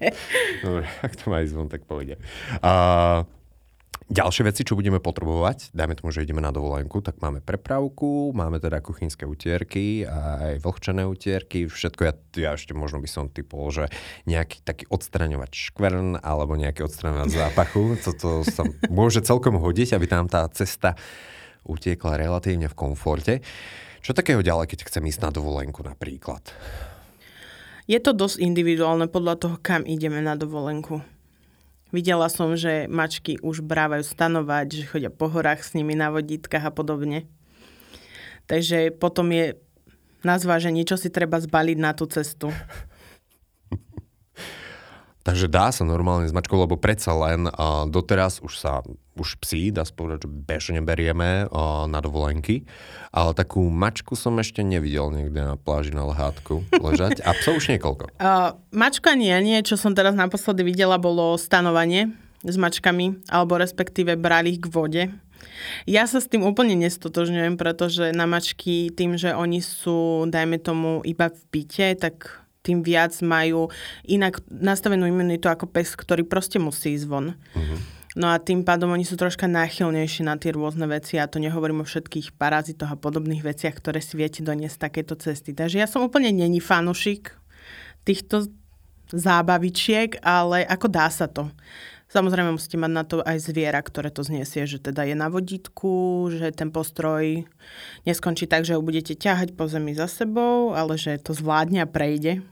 Dobre, 0.62 0.86
ak 1.02 1.12
to 1.18 1.24
má 1.30 1.42
ísť 1.42 1.54
von, 1.54 1.66
tak 1.66 1.82
pôjde. 1.86 2.22
Uh, 2.62 3.26
Ďalšie 4.04 4.44
veci, 4.44 4.68
čo 4.68 4.76
budeme 4.76 5.00
potrebovať, 5.00 5.72
dajme 5.72 5.96
tomu, 5.96 6.12
že 6.12 6.28
ideme 6.28 6.44
na 6.44 6.52
dovolenku, 6.52 7.00
tak 7.00 7.24
máme 7.24 7.40
prepravku, 7.40 8.36
máme 8.36 8.60
teda 8.60 8.84
kuchynské 8.84 9.24
utierky, 9.24 10.04
aj 10.04 10.60
vlhčené 10.60 11.08
utierky, 11.08 11.64
všetko, 11.64 12.02
ja, 12.04 12.12
ja 12.36 12.50
ešte 12.52 12.76
možno 12.76 13.00
by 13.00 13.08
som 13.08 13.32
typol, 13.32 13.72
že 13.72 13.88
nejaký 14.28 14.60
taký 14.60 14.84
odstraňovač 14.92 15.72
škvern 15.72 16.20
alebo 16.20 16.52
nejaký 16.52 16.84
odstraňovač 16.84 17.32
zápachu, 17.32 17.96
toto 18.04 18.44
sa 18.44 18.68
môže 18.92 19.24
celkom 19.24 19.56
hodiť, 19.56 19.96
aby 19.96 20.04
tam 20.04 20.28
tá 20.28 20.44
cesta 20.52 21.00
utiekla 21.64 22.20
relatívne 22.20 22.68
v 22.68 22.76
komforte. 22.76 23.40
Čo 24.04 24.12
takého 24.12 24.44
ďalej, 24.44 24.68
keď 24.68 24.84
chcem 24.84 25.08
ísť 25.08 25.20
na 25.24 25.30
dovolenku 25.32 25.80
napríklad? 25.80 26.44
Je 27.88 27.96
to 28.00 28.12
dosť 28.12 28.36
individuálne 28.36 29.08
podľa 29.08 29.34
toho, 29.40 29.56
kam 29.64 29.88
ideme 29.88 30.20
na 30.20 30.36
dovolenku. 30.36 31.13
Videla 31.94 32.26
som, 32.26 32.58
že 32.58 32.90
mačky 32.90 33.38
už 33.38 33.62
brávajú 33.62 34.02
stanovať, 34.02 34.66
že 34.82 34.90
chodia 34.90 35.14
po 35.14 35.30
horách 35.30 35.62
s 35.62 35.78
nimi 35.78 35.94
na 35.94 36.10
vodítkach 36.10 36.66
a 36.66 36.74
podobne. 36.74 37.30
Takže 38.50 38.90
potom 38.90 39.30
je 39.30 39.54
na 40.26 40.34
zváženie, 40.34 40.82
čo 40.82 40.98
si 40.98 41.06
treba 41.06 41.38
zbaliť 41.38 41.78
na 41.78 41.94
tú 41.94 42.10
cestu. 42.10 42.50
Takže 45.26 45.46
dá 45.46 45.70
sa 45.70 45.86
normálne 45.86 46.26
s 46.26 46.34
mačkou, 46.34 46.58
lebo 46.58 46.74
predsa 46.74 47.14
len 47.14 47.46
uh, 47.46 47.86
doteraz 47.86 48.42
už 48.42 48.58
sa, 48.58 48.82
už 49.14 49.38
psi, 49.42 49.70
dá 49.70 49.86
sa 49.86 49.94
povedať, 49.94 50.26
že 50.26 50.30
bežne 50.30 50.80
berieme 50.82 51.46
uh, 51.46 51.86
na 51.86 52.02
dovolenky, 52.02 52.66
ale 53.14 53.30
takú 53.34 53.66
mačku 53.70 54.18
som 54.18 54.34
ešte 54.42 54.66
nevidel 54.66 55.10
niekde 55.14 55.40
na 55.42 55.54
pláži 55.54 55.94
na 55.94 56.06
lehátku 56.06 56.66
ležať 56.74 57.22
a 57.22 57.30
psa 57.34 57.54
už 57.54 57.70
niekoľko. 57.74 58.10
Uh, 58.24 58.56
mačka 58.72 59.12
nie, 59.12 59.36
nie, 59.44 59.60
čo 59.60 59.76
som 59.76 59.92
teraz 59.92 60.16
naposledy 60.16 60.64
videla, 60.64 60.96
bolo 60.96 61.36
stanovanie 61.36 62.08
s 62.40 62.56
mačkami, 62.56 63.20
alebo 63.28 63.60
respektíve 63.60 64.16
brali 64.16 64.56
ich 64.56 64.64
k 64.64 64.70
vode. 64.72 65.02
Ja 65.84 66.08
sa 66.08 66.24
s 66.24 66.28
tým 66.30 66.40
úplne 66.40 66.72
nestotožňujem, 66.80 67.60
pretože 67.60 68.16
na 68.16 68.24
mačky 68.24 68.88
tým, 68.92 69.20
že 69.20 69.36
oni 69.36 69.60
sú, 69.60 70.24
dajme 70.28 70.56
tomu, 70.56 71.04
iba 71.04 71.28
v 71.28 71.42
byte, 71.52 72.00
tak 72.00 72.44
tým 72.64 72.80
viac 72.80 73.12
majú 73.20 73.68
inak 74.08 74.40
nastavenú 74.48 75.04
imunitu 75.04 75.52
ako 75.52 75.68
pes, 75.68 75.92
ktorý 75.92 76.24
proste 76.24 76.56
musí 76.56 76.96
ísť 76.96 77.06
von. 77.06 77.36
Uh-huh. 77.36 77.78
No 78.14 78.30
a 78.30 78.38
tým 78.38 78.62
pádom 78.62 78.94
oni 78.94 79.02
sú 79.02 79.18
troška 79.18 79.50
náchylnejší 79.50 80.22
na 80.22 80.38
tie 80.38 80.54
rôzne 80.54 80.86
veci 80.86 81.18
a 81.18 81.26
to 81.26 81.42
nehovorím 81.42 81.82
o 81.82 81.88
všetkých 81.88 82.38
parazitoch 82.38 82.94
a 82.94 82.98
podobných 82.98 83.42
veciach, 83.42 83.74
ktoré 83.74 83.98
si 83.98 84.14
viete 84.14 84.38
doniesť 84.46 84.86
takéto 84.86 85.18
cesty. 85.18 85.50
Takže 85.50 85.82
ja 85.82 85.90
som 85.90 86.06
úplne 86.06 86.30
není 86.30 86.62
fanušik 86.62 87.34
týchto 88.06 88.46
zábavičiek, 89.10 90.22
ale 90.22 90.62
ako 90.62 90.86
dá 90.86 91.10
sa 91.10 91.26
to. 91.26 91.50
Samozrejme 92.14 92.54
musíte 92.54 92.78
mať 92.78 92.92
na 92.94 93.02
to 93.02 93.18
aj 93.26 93.50
zviera, 93.50 93.82
ktoré 93.82 94.14
to 94.14 94.22
zniesie, 94.22 94.70
že 94.70 94.78
teda 94.78 95.02
je 95.02 95.18
na 95.18 95.26
vodítku, 95.26 96.30
že 96.30 96.54
ten 96.54 96.70
postroj 96.70 97.42
neskončí 98.06 98.46
tak, 98.46 98.62
že 98.62 98.78
ho 98.78 98.86
budete 98.86 99.18
ťahať 99.18 99.58
po 99.58 99.66
zemi 99.66 99.90
za 99.98 100.06
sebou, 100.06 100.78
ale 100.78 100.94
že 100.94 101.18
to 101.18 101.34
zvládne 101.34 101.82
a 101.82 101.90
prejde. 101.90 102.46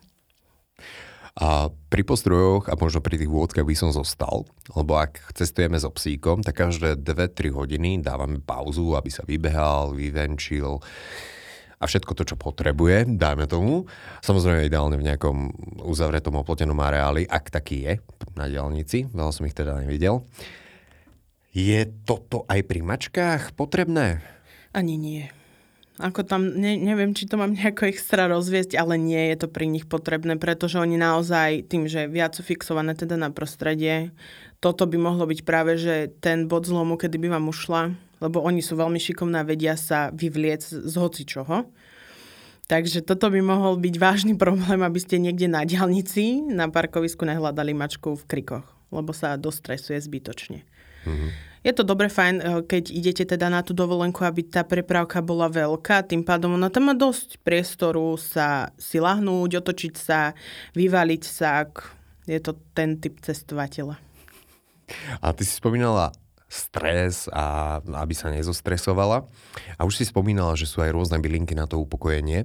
A 1.32 1.72
pri 1.88 2.04
postrojoch 2.04 2.68
a 2.68 2.76
možno 2.76 3.00
pri 3.00 3.16
tých 3.16 3.32
vôdzkach 3.32 3.64
by 3.64 3.72
som 3.72 3.88
zostal, 3.88 4.44
lebo 4.76 5.00
ak 5.00 5.32
cestujeme 5.32 5.80
so 5.80 5.88
psíkom, 5.88 6.44
tak 6.44 6.60
každé 6.60 7.00
2-3 7.00 7.56
hodiny 7.56 7.90
dávame 8.04 8.36
pauzu, 8.36 8.92
aby 8.92 9.08
sa 9.08 9.24
vybehal, 9.24 9.96
vyvenčil 9.96 10.84
a 11.82 11.84
všetko 11.88 12.14
to, 12.14 12.22
čo 12.22 12.36
potrebuje, 12.38 13.18
dajme 13.18 13.50
tomu. 13.50 13.90
Samozrejme 14.22 14.70
ideálne 14.70 14.94
v 14.94 15.08
nejakom 15.08 15.36
uzavretom 15.82 16.38
oplotenom 16.38 16.78
areáli, 16.78 17.26
ak 17.26 17.50
taký 17.50 17.90
je 17.90 17.92
na 18.38 18.46
diálnici, 18.46 19.10
veľa 19.10 19.32
som 19.34 19.48
ich 19.48 19.56
teda 19.56 19.82
nevidel. 19.82 20.22
Je 21.52 21.84
toto 22.06 22.46
aj 22.46 22.60
pri 22.64 22.80
mačkách 22.86 23.58
potrebné? 23.58 24.22
Ani 24.70 24.94
nie. 24.94 25.41
Ako 26.00 26.24
tam, 26.24 26.56
ne, 26.56 26.80
neviem, 26.80 27.12
či 27.12 27.28
to 27.28 27.36
mám 27.36 27.52
nejako 27.52 27.84
extra 27.92 28.24
rozviesť, 28.24 28.80
ale 28.80 28.96
nie 28.96 29.28
je 29.28 29.44
to 29.44 29.48
pri 29.52 29.68
nich 29.68 29.84
potrebné, 29.84 30.40
pretože 30.40 30.80
oni 30.80 30.96
naozaj 30.96 31.68
tým, 31.68 31.84
že 31.84 32.08
viac 32.08 32.32
sú 32.32 32.40
fixované 32.40 32.96
teda 32.96 33.20
na 33.20 33.28
prostredie, 33.28 34.08
toto 34.62 34.86
by 34.86 34.96
mohlo 34.96 35.26
byť 35.26 35.40
práve, 35.42 35.74
že 35.74 36.08
ten 36.22 36.46
bod 36.46 36.64
zlomu, 36.64 36.94
kedy 36.94 37.18
by 37.18 37.34
vám 37.36 37.50
ušla, 37.50 37.92
lebo 38.22 38.40
oni 38.40 38.62
sú 38.62 38.78
veľmi 38.78 38.96
šikovné 38.96 39.42
a 39.42 39.48
vedia 39.48 39.74
sa 39.74 40.14
vyvliec 40.14 40.62
z 40.62 40.94
hoci 40.96 41.26
čoho. 41.26 41.66
Takže 42.70 43.02
toto 43.02 43.28
by 43.28 43.42
mohol 43.42 43.76
byť 43.76 43.94
vážny 43.98 44.32
problém, 44.38 44.80
aby 44.80 44.96
ste 45.02 45.18
niekde 45.18 45.50
na 45.50 45.66
diálnici, 45.66 46.40
na 46.46 46.70
parkovisku 46.70 47.26
nehľadali 47.26 47.74
mačku 47.74 48.14
v 48.16 48.24
krikoch, 48.24 48.64
lebo 48.94 49.10
sa 49.10 49.34
dostresuje 49.34 49.98
zbytočne. 49.98 50.62
Mm-hmm. 51.04 51.51
Je 51.62 51.70
to 51.70 51.86
dobre 51.86 52.10
fajn, 52.10 52.34
eh, 52.42 52.44
keď 52.66 52.84
idete 52.90 53.24
teda 53.24 53.46
na 53.46 53.62
tú 53.62 53.70
dovolenku, 53.70 54.26
aby 54.26 54.42
tá 54.42 54.66
prepravka 54.66 55.22
bola 55.22 55.46
veľká, 55.46 56.02
tým 56.02 56.26
pádom 56.26 56.58
ona 56.58 56.68
tam 56.68 56.90
má 56.90 56.94
dosť 56.94 57.38
priestoru 57.46 58.18
sa 58.18 58.74
si 58.78 58.98
lahnúť, 58.98 59.62
otočiť 59.62 59.94
sa, 59.94 60.34
vyvaliť 60.74 61.22
sa. 61.22 61.70
Je 62.26 62.38
to 62.42 62.58
ten 62.74 62.98
typ 62.98 63.18
cestovateľa. 63.22 63.98
A 65.22 65.30
ty 65.34 65.42
si 65.46 65.54
spomínala 65.54 66.10
stres 66.52 67.32
a 67.32 67.80
aby 67.80 68.12
sa 68.12 68.28
nezostresovala. 68.28 69.24
A 69.80 69.88
už 69.88 70.02
si 70.02 70.04
spomínala, 70.04 70.52
že 70.52 70.68
sú 70.68 70.84
aj 70.84 70.92
rôzne 70.92 71.16
bylinky 71.16 71.56
na 71.56 71.64
to 71.64 71.80
upokojenie. 71.80 72.44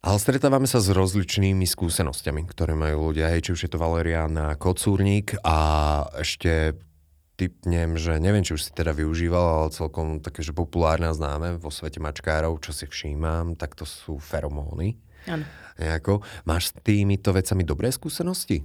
Ale 0.00 0.22
stretávame 0.22 0.70
sa 0.70 0.78
s 0.78 0.88
rozličnými 0.94 1.66
skúsenostiami, 1.66 2.46
ktoré 2.46 2.78
majú 2.78 3.10
ľudia, 3.10 3.28
hej, 3.34 3.50
či 3.50 3.52
už 3.52 3.60
je 3.66 3.70
to 3.74 3.82
valeriana, 3.82 4.54
kocúrnik 4.54 5.34
a 5.42 5.58
ešte 6.22 6.78
typnem, 7.36 8.00
že 8.00 8.16
neviem, 8.16 8.40
či 8.40 8.56
už 8.56 8.64
si 8.66 8.72
teda 8.72 8.96
využíval, 8.96 9.68
ale 9.68 9.76
celkom 9.76 10.24
také, 10.24 10.40
že 10.40 10.56
populárne 10.56 11.06
a 11.06 11.14
známe 11.14 11.60
vo 11.60 11.68
svete 11.68 12.00
mačkárov, 12.00 12.56
čo 12.64 12.72
si 12.72 12.88
všímam, 12.88 13.54
tak 13.54 13.76
to 13.76 13.84
sú 13.84 14.16
feromóny. 14.16 14.96
Áno. 15.28 15.44
Nejako. 15.76 16.24
Máš 16.48 16.72
s 16.72 16.80
týmito 16.80 17.36
vecami 17.36 17.60
dobré 17.60 17.92
skúsenosti? 17.92 18.64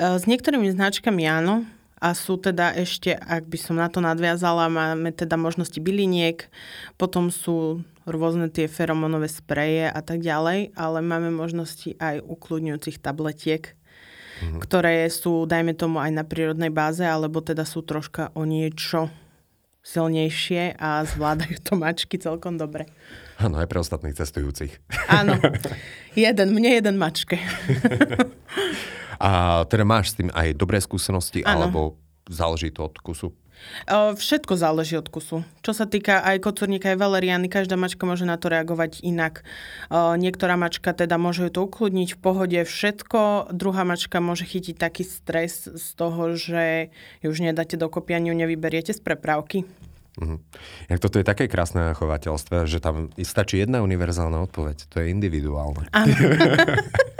s 0.00 0.24
niektorými 0.24 0.72
značkami 0.72 1.28
áno. 1.28 1.68
a 2.00 2.16
sú 2.16 2.40
teda 2.40 2.72
ešte, 2.76 3.12
ak 3.12 3.44
by 3.48 3.58
som 3.60 3.76
na 3.76 3.88
to 3.92 4.00
nadviazala, 4.00 4.72
máme 4.72 5.12
teda 5.12 5.36
možnosti 5.36 5.76
byliniek, 5.76 6.48
potom 6.96 7.28
sú 7.28 7.84
rôzne 8.08 8.48
tie 8.48 8.68
feromonové 8.68 9.28
spreje 9.28 9.92
a 9.92 10.00
tak 10.00 10.24
ďalej, 10.24 10.72
ale 10.72 10.98
máme 11.04 11.32
možnosti 11.34 11.96
aj 12.00 12.24
ukludňujúcich 12.24 13.02
tabletiek, 13.02 13.75
mm-hmm. 14.42 14.60
ktoré 14.62 15.08
sú, 15.08 15.44
dajme 15.48 15.72
tomu, 15.76 16.00
aj 16.00 16.12
na 16.12 16.24
prírodnej 16.24 16.70
báze, 16.72 17.02
alebo 17.04 17.40
teda 17.40 17.64
sú 17.64 17.82
troška 17.82 18.34
o 18.36 18.44
niečo 18.44 19.08
silnejšie 19.86 20.74
a 20.82 21.06
zvládajú 21.06 21.62
to 21.62 21.78
mačky 21.78 22.18
celkom 22.18 22.58
dobre. 22.58 22.90
Áno, 23.38 23.62
aj 23.62 23.68
pre 23.70 23.78
ostatných 23.78 24.18
cestujúcich. 24.18 24.72
Áno, 25.06 25.38
jeden, 26.18 26.48
mne 26.50 26.82
jeden 26.82 26.96
mačke. 26.98 27.38
A 29.16 29.64
teda 29.64 29.84
máš 29.88 30.12
s 30.12 30.20
tým 30.20 30.28
aj 30.28 30.52
dobré 30.52 30.76
skúsenosti, 30.76 31.40
ano. 31.40 31.56
alebo 31.56 31.80
záleží 32.28 32.68
to 32.68 32.84
od 32.84 32.96
kusu? 33.00 33.32
Všetko 33.90 34.54
záleží 34.54 34.98
od 34.98 35.08
kusu. 35.10 35.42
Čo 35.62 35.72
sa 35.74 35.86
týka 35.86 36.22
aj 36.22 36.42
kocúrnika, 36.42 36.94
aj 36.94 36.98
valeriany, 37.00 37.50
každá 37.50 37.74
mačka 37.74 38.06
môže 38.06 38.22
na 38.22 38.38
to 38.38 38.50
reagovať 38.50 39.02
inak. 39.02 39.42
Niektorá 39.92 40.54
mačka 40.54 40.94
teda 40.94 41.18
môže 41.18 41.50
to 41.50 41.66
ukludniť 41.66 42.14
v 42.14 42.18
pohode 42.18 42.60
všetko, 42.62 43.50
druhá 43.54 43.82
mačka 43.82 44.22
môže 44.22 44.46
chytiť 44.46 44.76
taký 44.78 45.02
stres 45.02 45.66
z 45.66 45.86
toho, 45.98 46.34
že 46.38 46.94
ju 47.22 47.28
už 47.30 47.42
nedáte 47.42 47.74
do 47.74 47.90
kopianiu, 47.90 48.34
nevyberiete 48.34 48.94
z 48.94 49.00
prepravky. 49.02 49.66
Uh-huh. 50.16 50.40
Jak 50.88 50.96
toto 50.96 51.20
je 51.20 51.28
také 51.28 51.44
krásne 51.44 51.92
na 51.92 51.92
chovateľstve, 51.92 52.64
že 52.64 52.80
tam 52.80 53.12
stačí 53.20 53.60
jedna 53.60 53.84
univerzálna 53.84 54.40
odpoveď. 54.48 54.88
To 54.88 55.04
je 55.04 55.12
individuálne. 55.12 55.92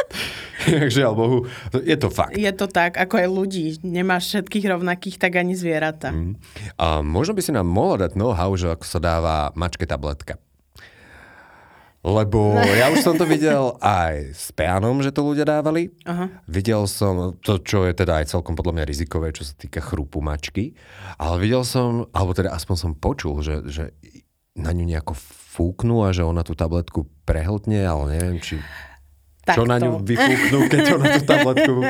Žiaľ 0.96 1.12
Bohu, 1.14 1.38
je 1.73 1.96
to 1.96 2.08
fakt. 2.11 2.35
Je 2.35 2.52
to 2.52 2.66
tak, 2.66 2.99
ako 2.99 3.14
aj 3.20 3.28
ľudí. 3.28 3.64
Nemáš 3.82 4.32
všetkých 4.35 4.66
rovnakých, 4.73 5.16
tak 5.16 5.38
ani 5.38 5.54
zvieratá. 5.54 6.12
Mm. 6.12 6.37
A 6.76 7.00
možno 7.00 7.35
by 7.35 7.42
si 7.42 7.52
nám 7.54 7.68
mohla 7.68 8.08
dať 8.08 8.18
know-how, 8.18 8.52
že 8.54 8.73
ako 8.73 8.85
sa 8.85 8.99
dáva 8.99 9.50
mačke 9.54 9.87
tabletka. 9.87 10.40
Lebo 12.06 12.54
ja 12.80 12.87
už 12.94 13.02
som 13.02 13.18
to 13.18 13.26
videl 13.26 13.75
aj 13.82 14.30
s 14.30 14.54
peanom, 14.54 15.02
že 15.02 15.11
to 15.11 15.26
ľudia 15.26 15.42
dávali. 15.42 15.90
Aha. 16.06 16.30
Videl 16.46 16.87
som 16.87 17.35
to, 17.42 17.58
čo 17.58 17.82
je 17.82 17.92
teda 17.99 18.23
aj 18.23 18.30
celkom 18.30 18.54
podľa 18.54 18.78
mňa 18.78 18.85
rizikové, 18.87 19.35
čo 19.35 19.42
sa 19.42 19.58
týka 19.58 19.82
chrupu 19.82 20.23
mačky. 20.23 20.78
Ale 21.18 21.42
videl 21.42 21.66
som, 21.66 22.06
alebo 22.14 22.30
teda 22.30 22.54
aspoň 22.54 22.76
som 22.78 22.92
počul, 22.94 23.42
že, 23.42 23.66
že 23.66 23.85
na 24.54 24.70
ňu 24.70 24.87
nejako 24.87 25.18
fúknú 25.56 26.06
a 26.06 26.14
že 26.14 26.23
ona 26.23 26.46
tú 26.46 26.54
tabletku 26.54 27.11
prehltne, 27.26 27.82
ale 27.82 28.16
neviem, 28.16 28.38
či... 28.38 28.62
Tak 29.47 29.62
Čo 29.62 29.65
na 29.65 29.79
ňu 29.79 30.03
vyfúknú, 30.03 30.67
keď 30.67 30.83
ona 30.99 31.05
tú 31.15 31.23
tabletku... 31.23 31.75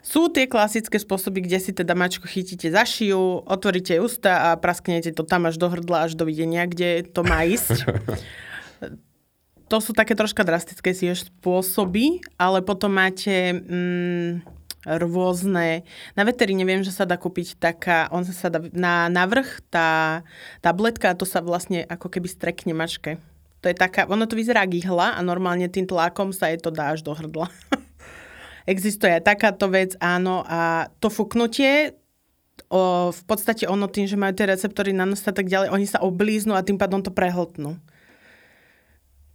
Sú 0.00 0.32
tie 0.32 0.48
klasické 0.48 0.96
spôsoby, 0.96 1.44
kde 1.44 1.60
si 1.60 1.76
teda 1.76 1.92
mačku 1.92 2.24
chytíte 2.24 2.72
za 2.72 2.88
šiju, 2.88 3.44
otvoríte 3.44 4.00
ústa 4.00 4.50
a 4.50 4.56
prasknete 4.56 5.12
to 5.12 5.28
tam 5.28 5.44
až 5.44 5.60
do 5.60 5.68
hrdla, 5.68 6.08
až 6.08 6.16
do 6.16 6.24
videnia, 6.24 6.64
kde 6.64 7.04
to 7.04 7.20
má 7.20 7.44
ísť. 7.44 7.84
to 9.70 9.76
sú 9.78 9.92
také 9.92 10.16
troška 10.16 10.40
drastické 10.42 10.96
si 10.96 11.06
spôsoby, 11.12 12.24
ale 12.40 12.64
potom 12.64 12.90
máte 12.90 13.54
mm, 13.54 14.42
rôzne... 14.88 15.84
Na 16.16 16.24
veteríne 16.24 16.64
viem, 16.64 16.80
že 16.80 16.90
sa 16.90 17.04
dá 17.04 17.20
kúpiť 17.20 17.60
taká, 17.60 18.08
on 18.10 18.24
sa 18.24 18.48
dá 18.48 18.64
na 18.72 19.06
navrh 19.12 19.46
tá 19.68 20.24
tabletka 20.64 21.12
a 21.12 21.18
to 21.18 21.28
sa 21.28 21.44
vlastne 21.44 21.84
ako 21.86 22.08
keby 22.08 22.26
strekne 22.26 22.72
mačke. 22.72 23.20
To 23.60 23.68
je 23.68 23.76
taká, 23.76 24.08
ono 24.08 24.24
to 24.24 24.40
vyzerá 24.40 24.64
ihla 24.64 25.16
a 25.16 25.20
normálne 25.20 25.68
tým 25.68 25.84
tlakom 25.84 26.32
sa 26.32 26.48
jej 26.48 26.56
to 26.56 26.72
dá 26.72 26.96
až 26.96 27.04
do 27.04 27.12
hrdla. 27.12 27.52
Existuje 28.72 29.12
aj 29.12 29.24
takáto 29.24 29.68
vec, 29.68 29.96
áno, 30.00 30.40
a 30.48 30.88
to 31.00 31.12
fúknutie, 31.12 31.96
o, 32.72 33.12
v 33.12 33.22
podstate 33.28 33.68
ono 33.68 33.88
tým, 33.88 34.08
že 34.08 34.16
majú 34.16 34.32
tie 34.32 34.48
receptory 34.48 34.96
na 34.96 35.04
nos 35.04 35.24
a 35.28 35.32
tak 35.32 35.48
ďalej, 35.48 35.72
oni 35.72 35.86
sa 35.88 36.00
oblíznú 36.00 36.56
a 36.56 36.64
tým 36.64 36.80
pádom 36.80 37.04
to 37.04 37.12
prehltnú. 37.12 37.76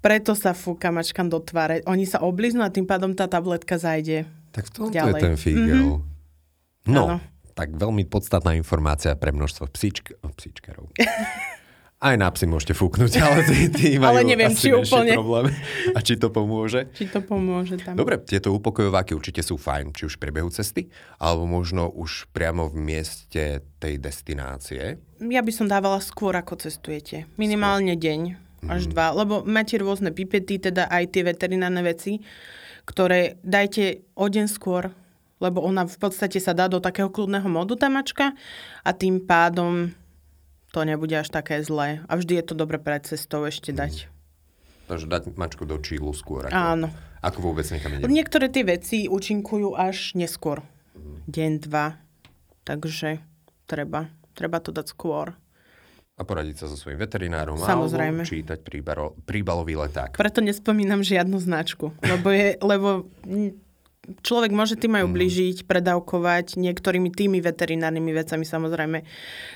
Preto 0.02 0.38
sa 0.38 0.54
fúka 0.54 0.94
mačkám 0.94 1.34
do 1.34 1.42
tváre. 1.42 1.82
Oni 1.90 2.06
sa 2.06 2.22
oblíznú 2.22 2.62
a 2.62 2.70
tým 2.70 2.86
pádom 2.86 3.18
tá 3.18 3.26
tabletka 3.26 3.82
zajde 3.82 4.30
Tak 4.54 4.70
v 4.70 4.72
tomto 4.78 4.94
ďalej. 4.94 5.18
je 5.18 5.26
ten 5.26 5.36
fígel. 5.38 5.82
Mm-hmm. 5.82 6.94
No, 6.94 7.04
ano. 7.10 7.18
tak 7.58 7.74
veľmi 7.74 8.06
podstatná 8.06 8.54
informácia 8.54 9.18
pre 9.18 9.34
množstvo 9.34 9.66
psíčk- 9.74 10.14
psíčkarov. 10.22 10.94
Aj 12.06 12.14
na 12.22 12.30
psy 12.30 12.46
môžete 12.46 12.78
fúknuť, 12.78 13.12
ale 13.26 13.42
tí, 13.50 13.58
tí 13.74 13.88
majú 13.98 14.22
ale 14.22 14.30
neviem, 14.30 14.54
asi 14.54 14.70
či 14.70 14.78
úplne. 14.78 15.18
problém. 15.18 15.50
A 15.98 16.00
či 16.06 16.22
to 16.22 16.30
pomôže? 16.30 16.86
Či 16.94 17.10
to 17.10 17.26
pomôže 17.26 17.82
tam. 17.82 17.98
Dobre, 17.98 18.22
tieto 18.22 18.54
upokojováky 18.54 19.18
určite 19.18 19.42
sú 19.42 19.58
fajn, 19.58 19.98
či 19.98 20.06
už 20.06 20.22
v 20.22 20.30
priebehu 20.30 20.54
cesty, 20.54 20.86
alebo 21.18 21.50
možno 21.50 21.90
už 21.90 22.30
priamo 22.30 22.70
v 22.70 22.78
mieste 22.78 23.66
tej 23.82 23.98
destinácie. 23.98 25.02
Ja 25.18 25.42
by 25.42 25.50
som 25.50 25.66
dávala 25.66 25.98
skôr, 25.98 26.38
ako 26.38 26.62
cestujete. 26.62 27.26
Minimálne 27.42 27.98
skôr. 27.98 28.06
deň 28.06 28.22
až 28.70 28.86
mm. 28.86 28.92
dva, 28.94 29.08
lebo 29.18 29.42
máte 29.42 29.82
rôzne 29.82 30.14
pipety, 30.14 30.62
teda 30.62 30.86
aj 30.90 31.10
tie 31.10 31.26
veterinárne 31.26 31.82
veci, 31.82 32.22
ktoré 32.86 33.42
dajte 33.42 34.06
o 34.14 34.30
deň 34.30 34.46
skôr, 34.46 34.94
lebo 35.42 35.62
ona 35.62 35.90
v 35.90 35.98
podstate 35.98 36.38
sa 36.38 36.54
dá 36.54 36.70
do 36.70 36.78
takého 36.78 37.10
kľudného 37.10 37.50
modu 37.50 37.74
tá 37.76 37.90
mačka 37.90 38.34
a 38.86 38.90
tým 38.94 39.22
pádom 39.26 39.90
to 40.76 40.84
nebude 40.84 41.16
až 41.16 41.32
také 41.32 41.64
zlé. 41.64 42.04
A 42.12 42.20
vždy 42.20 42.44
je 42.44 42.46
to 42.52 42.54
dobre 42.60 42.76
pred 42.76 43.00
cestou 43.08 43.48
ešte 43.48 43.72
mhm. 43.72 43.80
dať. 43.80 43.94
Mm. 44.04 44.12
Takže 44.86 45.06
dať 45.08 45.24
mačku 45.40 45.64
do 45.64 45.80
čílu 45.80 46.12
skôr. 46.12 46.52
Ako, 46.52 46.54
Áno. 46.54 46.88
Ako 47.24 47.40
vôbec 47.42 47.64
nekam 47.72 47.96
ide. 47.96 48.06
Niektoré 48.06 48.52
tie 48.52 48.68
veci 48.68 49.08
účinkujú 49.08 49.74
až 49.74 50.14
neskôr. 50.20 50.62
Mm. 50.94 51.18
Deň, 51.32 51.52
dva. 51.64 51.96
Takže 52.68 53.24
treba, 53.66 54.12
treba 54.36 54.60
to 54.60 54.76
dať 54.76 54.92
skôr. 54.92 55.34
A 56.16 56.24
poradiť 56.24 56.64
sa 56.64 56.66
so 56.72 56.80
svojím 56.80 57.02
veterinárom. 57.02 57.60
Samozrejme. 57.60 58.24
Alebo 58.24 58.32
čítať 58.32 58.60
príbaro, 58.64 59.20
príbalový 59.28 59.76
leták. 59.76 60.16
Preto 60.16 60.40
nespomínam 60.40 61.04
žiadnu 61.04 61.36
značku. 61.44 61.92
Lebo, 62.00 62.32
je, 62.32 62.56
lebo 62.64 62.90
človek 64.24 64.52
môže 64.54 64.76
tým 64.80 64.98
aj 64.98 65.04
mhm. 65.06 65.10
ubližiť, 65.12 65.58
predávkovať 65.66 66.58
niektorými 66.60 67.10
tými 67.12 67.40
veterinárnymi 67.42 68.12
vecami, 68.14 68.46
samozrejme. 68.46 68.98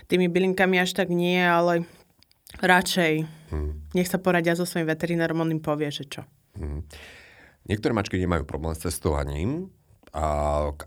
Tými 0.09 0.27
bylinkami 0.27 0.81
až 0.81 0.97
tak 0.97 1.13
nie, 1.13 1.39
ale 1.39 1.85
radšej 2.57 3.13
hmm. 3.53 3.93
nech 3.93 4.09
sa 4.09 4.17
poradia 4.17 4.57
so 4.57 4.65
svojím 4.65 4.89
veterinárom, 4.89 5.45
on 5.45 5.53
im 5.53 5.61
povie, 5.61 5.93
že 5.93 6.09
čo. 6.09 6.21
Hmm. 6.57 6.81
Niektoré 7.69 7.93
mačky 7.93 8.17
nemajú 8.17 8.49
problém 8.49 8.73
s 8.73 8.89
cestovaním, 8.89 9.69
a 10.09 10.25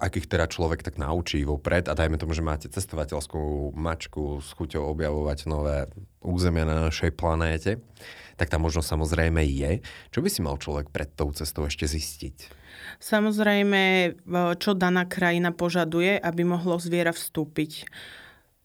akých 0.03 0.27
teda 0.27 0.51
človek 0.51 0.83
tak 0.83 0.99
naučí 0.99 1.47
vopred 1.47 1.87
a 1.87 1.95
dajme 1.95 2.19
tomu, 2.19 2.35
že 2.35 2.43
máte 2.43 2.67
cestovateľskú 2.67 3.71
mačku 3.71 4.43
s 4.43 4.51
chuťou 4.59 4.91
objavovať 4.91 5.47
nové 5.47 5.87
územia 6.19 6.67
na 6.67 6.91
našej 6.91 7.15
planéte, 7.15 7.79
tak 8.35 8.51
tam 8.51 8.67
možno 8.67 8.83
samozrejme 8.83 9.47
je. 9.47 9.79
Čo 10.11 10.27
by 10.27 10.29
si 10.29 10.43
mal 10.43 10.59
človek 10.59 10.91
pred 10.91 11.07
tou 11.15 11.31
cestou 11.31 11.71
ešte 11.71 11.87
zistiť? 11.87 12.62
Samozrejme, 13.03 14.15
čo 14.59 14.73
daná 14.77 15.09
krajina 15.09 15.51
požaduje, 15.51 16.19
aby 16.19 16.43
mohlo 16.47 16.79
zviera 16.79 17.11
vstúpiť. 17.11 17.87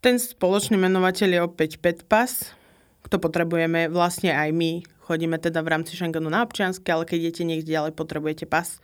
Ten 0.01 0.21
spoločný 0.21 0.77
menovateľ 0.77 1.29
je 1.33 1.41
opäť 1.41 1.71
PETPAS, 1.81 2.53
kto 3.07 3.17
potrebujeme 3.17 3.89
vlastne 3.89 4.35
aj 4.35 4.49
my. 4.53 4.71
Chodíme 5.07 5.39
teda 5.39 5.63
v 5.63 5.71
rámci 5.71 5.95
Schengenu 5.95 6.27
na 6.27 6.43
občianske, 6.43 6.91
ale 6.91 7.07
keď 7.07 7.17
idete 7.31 7.43
niekde 7.47 7.71
ďalej, 7.71 7.95
potrebujete 7.95 8.45
pas. 8.45 8.77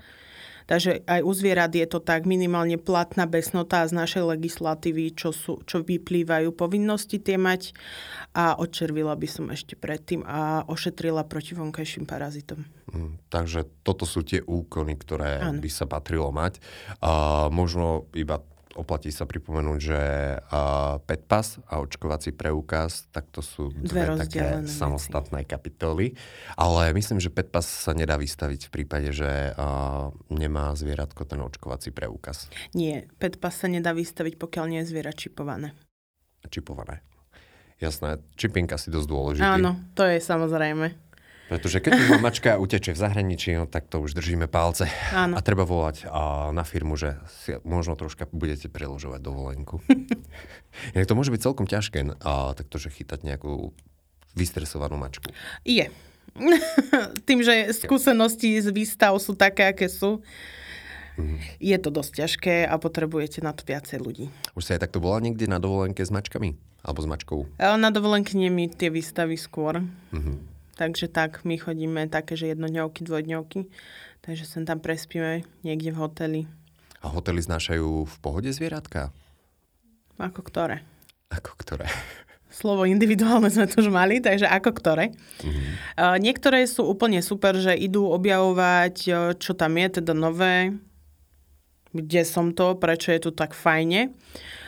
Takže 0.69 1.03
aj 1.03 1.21
u 1.23 1.31
zvierat 1.35 1.73
je 1.75 1.87
to 1.89 1.99
tak 1.99 2.23
minimálne 2.23 2.79
platná 2.79 3.27
besnota 3.27 3.83
z 3.83 3.93
našej 3.95 4.23
legislatívy, 4.37 5.15
čo, 5.15 5.35
sú, 5.35 5.59
čo 5.67 5.83
vyplývajú 5.83 6.55
povinnosti 6.55 7.19
tie 7.19 7.35
mať 7.35 7.75
a 8.33 8.55
odčervila 8.57 9.13
by 9.13 9.27
som 9.29 9.45
ešte 9.51 9.75
predtým 9.75 10.23
a 10.23 10.63
ošetrila 10.65 11.27
proti 11.27 11.53
vonkajším 11.53 12.07
parazitom. 12.07 12.63
Mm, 12.93 13.19
takže 13.27 13.65
toto 13.81 14.05
sú 14.05 14.23
tie 14.23 14.41
úkony, 14.41 14.95
ktoré 14.95 15.41
Áno. 15.41 15.59
by 15.59 15.69
sa 15.69 15.85
patrilo 15.89 16.29
mať. 16.29 16.61
A 17.01 17.47
možno 17.49 18.07
iba 18.13 18.41
oplatí 18.73 19.13
sa 19.13 19.29
pripomenúť, 19.29 19.79
že 19.79 20.01
uh, 20.39 20.97
PETPAS 21.03 21.61
a 21.69 21.81
očkovací 21.81 22.33
preukaz, 22.33 23.05
tak 23.13 23.29
to 23.29 23.45
sú 23.45 23.69
dve, 23.73 24.13
dve 24.13 24.21
také 24.25 24.63
veci. 24.63 24.73
samostatné 24.73 25.45
kapitoly. 25.45 26.17
Ale 26.57 26.93
myslím, 26.95 27.21
že 27.21 27.29
PETPAS 27.29 27.89
sa 27.89 27.91
nedá 27.93 28.17
vystaviť 28.17 28.69
v 28.69 28.71
prípade, 28.71 29.09
že 29.13 29.53
uh, 29.53 30.09
nemá 30.33 30.73
zvieratko 30.73 31.25
ten 31.25 31.41
očkovací 31.41 31.93
preukaz. 31.93 32.49
Nie, 32.73 33.09
PETPAS 33.21 33.65
sa 33.65 33.67
nedá 33.69 33.93
vystaviť, 33.93 34.39
pokiaľ 34.41 34.65
nie 34.69 34.79
je 34.81 34.89
zviera 34.89 35.13
čipované. 35.13 35.77
Čipované. 36.49 37.05
Jasné, 37.83 38.23
čipinka 38.39 38.79
si 38.79 38.87
dosť 38.87 39.07
dôležitý. 39.11 39.43
Áno, 39.43 39.75
to 39.91 40.07
je 40.07 40.23
samozrejme. 40.23 41.02
Pretože 41.51 41.83
keď 41.83 41.91
už 41.99 42.23
mačka 42.23 42.55
uteče 42.55 42.95
v 42.95 42.99
zahraničí, 42.99 43.53
no, 43.59 43.67
tak 43.67 43.91
to 43.91 43.99
už 43.99 44.15
držíme 44.15 44.47
palce. 44.47 44.87
Áno. 45.11 45.35
A 45.35 45.43
treba 45.43 45.67
volať 45.67 46.07
a, 46.07 46.49
na 46.55 46.63
firmu, 46.63 46.95
že 46.95 47.19
si 47.43 47.59
možno 47.67 47.99
troška 47.99 48.31
budete 48.31 48.71
preložovať 48.71 49.19
dovolenku. 49.19 49.83
Inak 50.95 51.05
to 51.05 51.17
môže 51.19 51.35
byť 51.35 51.41
celkom 51.43 51.67
ťažké, 51.67 51.99
a, 52.23 52.55
takto, 52.55 52.79
že 52.79 52.89
chytať 52.89 53.27
nejakú 53.27 53.75
vystresovanú 54.33 54.95
mačku. 54.95 55.29
Je. 55.67 55.91
Tým, 57.27 57.39
že 57.43 57.75
skúsenosti 57.75 58.57
z 58.63 58.71
výstav 58.73 59.13
sú 59.19 59.35
také, 59.35 59.69
aké 59.69 59.91
sú, 59.91 60.23
Mm-hmm. 61.13 61.61
Je 61.61 61.77
to 61.77 61.93
dosť 61.93 62.11
ťažké 62.25 62.55
a 62.65 62.73
potrebujete 62.81 63.45
na 63.45 63.53
to 63.53 63.61
viacej 63.61 64.01
ľudí. 64.01 64.25
Už 64.57 64.65
sa 64.65 64.73
aj 64.73 64.89
takto 64.89 64.97
bola 64.97 65.21
niekde 65.21 65.45
na 65.45 65.61
dovolenke 65.61 66.01
s 66.01 66.09
mačkami? 66.09 66.57
Alebo 66.81 67.05
s 67.05 67.07
mačkou? 67.07 67.39
Na 67.61 67.93
dovolenke 67.93 68.33
nie 68.33 68.49
my 68.49 68.65
tie 68.65 68.89
výstavy 68.89 69.37
skôr. 69.37 69.85
Mm-hmm. 70.09 70.52
Takže 70.73 71.05
tak, 71.05 71.45
my 71.45 71.57
chodíme 71.61 72.09
také, 72.09 72.33
že 72.33 72.49
jednodňovky, 72.49 73.05
dvojdňovky. 73.05 73.69
Takže 74.25 74.43
sem 74.47 74.63
tam 74.65 74.81
prespíme 74.81 75.45
niekde 75.61 75.93
v 75.93 75.99
hoteli. 76.01 76.41
A 77.03 77.11
hotely 77.11 77.43
znášajú 77.43 78.07
v 78.07 78.15
pohode 78.23 78.49
zvieratka? 78.49 79.11
Ako 80.17 80.41
ktoré? 80.41 80.81
Ako 81.29 81.53
ktoré? 81.59 81.91
Slovo 82.53 82.85
individuálne 82.85 83.49
sme 83.49 83.65
tu 83.65 83.81
už 83.81 83.89
mali, 83.89 84.21
takže 84.21 84.45
ako 84.45 84.71
ktoré. 84.77 85.05
Mm-hmm. 85.41 85.73
Uh, 85.97 86.17
niektoré 86.21 86.63
sú 86.69 86.85
úplne 86.85 87.19
super, 87.25 87.57
že 87.57 87.73
idú 87.73 88.07
objavovať, 88.13 88.95
čo 89.41 89.51
tam 89.57 89.73
je, 89.77 89.87
teda 89.99 90.13
nové, 90.13 90.77
kde 91.93 92.21
som 92.25 92.53
to, 92.53 92.77
prečo 92.77 93.09
je 93.09 93.25
tu 93.25 93.31
tak 93.33 93.57
fajne. 93.57 94.13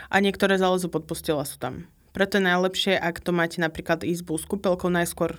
A 0.10 0.16
niektoré 0.18 0.58
zálezú 0.58 0.90
pod 0.90 1.06
postela 1.06 1.46
sú 1.46 1.62
tam. 1.62 1.90
Preto 2.14 2.42
je 2.42 2.48
najlepšie, 2.48 2.94
ak 2.98 3.22
to 3.22 3.36
máte 3.36 3.60
napríklad 3.60 4.02
izbu 4.02 4.40
s 4.40 4.46
kúpelkou 4.48 4.88
najskôr 4.88 5.38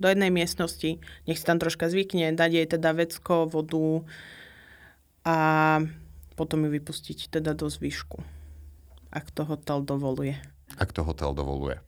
do 0.00 0.06
jednej 0.10 0.30
miestnosti, 0.30 0.98
nech 1.26 1.38
si 1.38 1.44
tam 1.46 1.62
troška 1.62 1.86
zvykne, 1.86 2.34
dať 2.34 2.50
jej 2.50 2.66
teda 2.66 2.90
vecko, 2.92 3.46
vodu 3.46 4.02
a 5.24 5.36
potom 6.34 6.66
ju 6.66 6.70
vypustiť 6.74 7.38
teda 7.38 7.54
do 7.54 7.70
zvyšku, 7.70 8.20
ak 9.14 9.30
to 9.30 9.46
hotel 9.46 9.80
dovoluje 9.86 10.34
ak 10.78 10.90
to 10.90 11.06
hotel 11.06 11.34
dovoluje. 11.34 11.78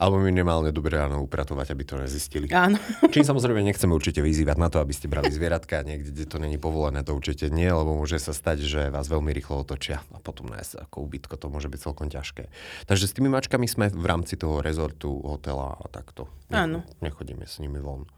Alebo 0.00 0.16
minimálne 0.16 0.72
dobre 0.72 0.96
ráno 0.96 1.20
upratovať, 1.20 1.76
aby 1.76 1.84
to 1.84 2.00
nezistili. 2.00 2.48
Áno. 2.56 2.80
Čím 3.12 3.20
samozrejme 3.20 3.60
nechceme 3.60 3.92
určite 3.92 4.24
vyzývať 4.24 4.56
na 4.56 4.72
to, 4.72 4.80
aby 4.80 4.96
ste 4.96 5.12
brali 5.12 5.28
zvieratka 5.28 5.84
niekde, 5.84 6.08
kde 6.08 6.24
to 6.24 6.40
není 6.40 6.56
povolené, 6.56 7.04
to 7.04 7.12
určite 7.12 7.52
nie, 7.52 7.68
lebo 7.68 7.92
môže 8.00 8.16
sa 8.16 8.32
stať, 8.32 8.64
že 8.64 8.80
vás 8.88 9.12
veľmi 9.12 9.28
rýchlo 9.36 9.60
otočia 9.60 10.00
a 10.16 10.18
potom 10.24 10.48
nájsť 10.48 10.88
ako 10.88 10.96
ubytko, 11.04 11.36
to 11.36 11.52
môže 11.52 11.68
byť 11.68 11.80
celkom 11.84 12.08
ťažké. 12.08 12.48
Takže 12.88 13.04
s 13.04 13.12
tými 13.12 13.28
mačkami 13.28 13.68
sme 13.68 13.92
v 13.92 14.06
rámci 14.08 14.40
toho 14.40 14.64
rezortu, 14.64 15.12
hotela 15.20 15.76
a 15.76 15.84
takto. 15.92 16.32
Áno. 16.48 16.80
Nechodíme 17.04 17.44
s 17.44 17.60
nimi 17.60 17.76
von. 17.76 18.08